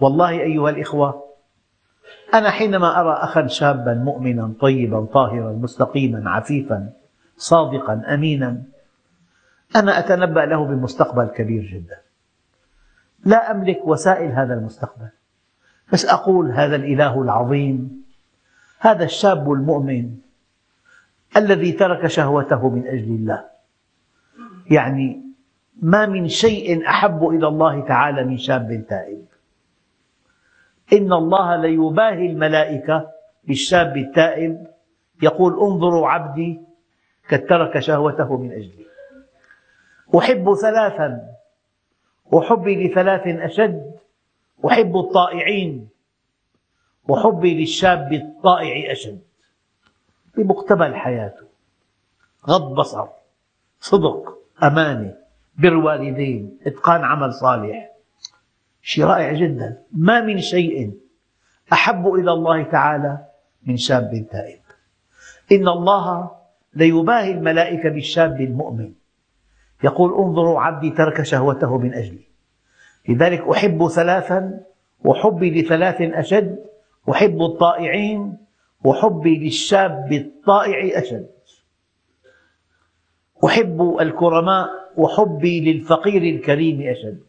والله 0.00 0.30
أيها 0.30 0.70
الإخوة 0.70 1.24
أنا 2.34 2.50
حينما 2.50 3.00
أرى 3.00 3.12
أخا 3.12 3.46
شابا 3.46 3.94
مؤمنا 3.94 4.52
طيبا 4.60 5.04
طاهرا 5.04 5.52
مستقيما 5.52 6.30
عفيفا 6.30 6.92
صادقا 7.36 8.02
أمينا 8.14 8.62
أنا 9.76 9.98
أتنبأ 9.98 10.40
له 10.40 10.64
بمستقبل 10.64 11.26
كبير 11.26 11.62
جدا. 11.62 11.98
لا 13.24 13.50
أملك 13.50 13.80
وسائل 13.84 14.32
هذا 14.32 14.54
المستقبل 14.54 15.08
بس 15.92 16.06
أقول 16.06 16.50
هذا 16.50 16.76
الإله 16.76 17.22
العظيم 17.22 18.04
هذا 18.78 19.04
الشاب 19.04 19.52
المؤمن 19.52 20.16
الذي 21.36 21.72
ترك 21.72 22.06
شهوته 22.06 22.68
من 22.68 22.86
أجل 22.86 23.04
الله. 23.04 23.44
يعني 24.70 25.25
ما 25.82 26.06
من 26.06 26.28
شيء 26.28 26.88
أحب 26.88 27.28
إلى 27.28 27.48
الله 27.48 27.80
تعالى 27.80 28.24
من 28.24 28.38
شاب 28.38 28.84
تائب. 28.88 29.26
إن 30.92 31.12
الله 31.12 31.56
ليباهي 31.56 32.26
الملائكة 32.26 33.10
بالشاب 33.44 33.96
التائب. 33.96 34.66
يقول 35.22 35.52
انظروا 35.60 36.08
عبدي 36.08 36.60
قد 37.30 37.46
ترك 37.46 37.78
شهوته 37.78 38.36
من 38.36 38.52
أجلي. 38.52 38.86
أحب 40.18 40.54
ثلاثا. 40.54 41.28
وحبي 42.32 42.88
لثلاث 42.88 43.26
أشد. 43.26 43.94
أحب 44.66 44.96
الطائعين. 44.96 45.88
وحبي 47.08 47.60
للشاب 47.60 48.12
الطائع 48.12 48.92
أشد. 48.92 49.20
بمقتبل 50.36 50.94
حياته. 50.94 51.46
غض 52.46 52.74
بصر. 52.74 53.08
صدق. 53.80 54.38
أمانة 54.62 55.25
بر 55.58 55.74
والدين 55.74 56.58
إتقان 56.66 57.04
عمل 57.04 57.34
صالح. 57.34 57.90
شيء 58.82 59.04
رائع 59.04 59.32
جدا. 59.32 59.82
ما 59.92 60.20
من 60.20 60.40
شيء 60.40 60.92
أحب 61.72 62.14
إلى 62.14 62.32
الله 62.32 62.62
تعالى 62.62 63.18
من 63.66 63.76
شاب 63.76 64.26
تائب. 64.30 64.60
إن 65.52 65.68
الله 65.68 66.30
ليباهي 66.74 67.30
الملائكة 67.30 67.88
بالشاب 67.88 68.40
المؤمن. 68.40 68.92
يقول 69.84 70.24
انظروا 70.24 70.60
عبدي 70.60 70.90
ترك 70.90 71.22
شهوته 71.22 71.78
من 71.78 71.94
أجلي. 71.94 72.26
لذلك 73.08 73.48
أحب 73.48 73.88
ثلاثا 73.88 74.60
وحبي 75.04 75.62
لثلاث 75.62 76.00
أشد 76.00 76.64
أحب 77.10 77.42
الطائعين 77.42 78.36
وحبي 78.84 79.38
للشاب 79.38 80.12
الطائع 80.12 80.98
أشد. 80.98 81.26
أحب 83.44 83.96
الكرماء 84.00 84.85
وحبي 84.96 85.72
للفقير 85.72 86.22
الكريم 86.22 86.82
أشد. 86.82 87.20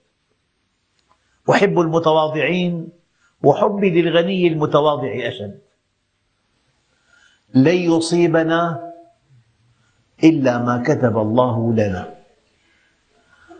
أحب 1.49 1.80
المتواضعين 1.80 2.89
وحبي 3.43 4.01
للغني 4.01 4.47
المتواضع 4.47 5.11
أشد. 5.28 5.59
لن 7.53 7.76
يصيبنا 7.76 8.91
إلا 10.24 10.57
ما 10.63 10.84
كتب 10.84 11.18
الله 11.18 11.74
لنا. 11.74 12.13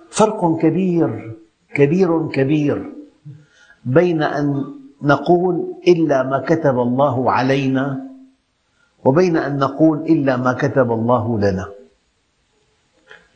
فرق 0.10 0.58
كبير 0.62 1.36
كبير 1.76 2.28
كبير 2.28 2.94
بين 3.86 4.24
أن 4.24 4.74
نقول 5.02 5.76
إلا 5.88 6.24
ما 6.24 6.40
كتب 6.40 6.80
الله 6.80 7.32
علينا 7.32 8.08
وبين 9.06 9.38
أن 9.38 9.58
نقول 9.58 9.98
إلا 10.10 10.38
ما 10.38 10.54
كتب 10.54 10.92
الله 10.92 11.40
لنا. 11.40 11.77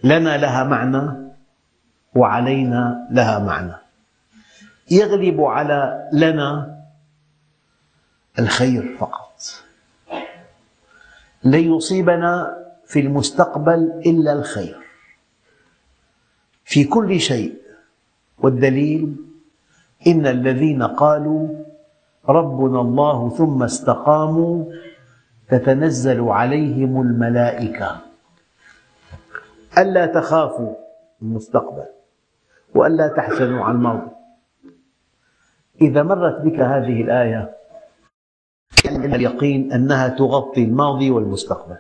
لنا 0.04 0.38
لها 0.38 0.64
معنى 0.64 1.32
وعلينا 2.16 3.08
لها 3.12 3.40
معنى. 3.40 3.74
يغلب 4.92 5.42
على 5.42 6.10
لنا 6.14 6.78
الخير 8.40 8.98
فقط. 9.00 9.32
لن 11.44 11.76
يصيبنا 11.76 12.58
في 12.86 13.00
المستقبل 13.00 14.02
إلا 14.06 14.34
الخير. 14.34 14.78
في 16.66 16.84
كل 16.84 17.20
شيء. 17.20 17.62
والدليل 18.38 19.16
إن 20.08 20.28
الذين 20.28 20.84
قالوا 20.84 21.48
ربنا 22.30 22.82
الله 22.82 23.30
ثم 23.30 23.64
استقاموا 23.64 24.66
تتنزل 25.50 26.22
عليهم 26.22 27.02
الملائكة. 27.02 28.11
ألا 29.78 30.06
تخافوا 30.06 30.76
المستقبل 31.22 31.86
وألا 32.76 33.08
تحزنوا 33.08 33.64
عن 33.64 33.76
الماضي 33.76 34.12
إذا 35.82 36.04
مرت 36.04 36.42
بك 36.42 36.60
هذه 36.60 37.02
الآية 37.02 37.56
كان 38.84 39.14
اليقين 39.14 39.72
أنها 39.72 40.08
تغطي 40.08 40.64
الماضي 40.64 41.12
والمستقبل. 41.12 41.78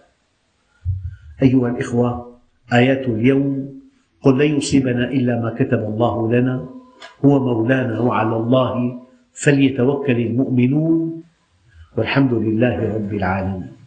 أيها 1.43 1.69
الإخوة 1.69 2.37
آيات 2.73 3.07
اليوم 3.07 3.81
قل 4.21 4.37
لن 4.37 4.57
يصيبنا 4.57 5.05
إلا 5.05 5.39
ما 5.39 5.55
كتب 5.59 5.79
الله 5.79 6.31
لنا 6.31 6.65
هو 7.25 7.39
مولانا 7.39 7.99
وعلى 7.99 8.35
الله 8.35 9.01
فليتوكل 9.33 10.17
المؤمنون 10.17 11.23
والحمد 11.97 12.33
لله 12.33 12.95
رب 12.95 13.13
العالمين. 13.13 13.80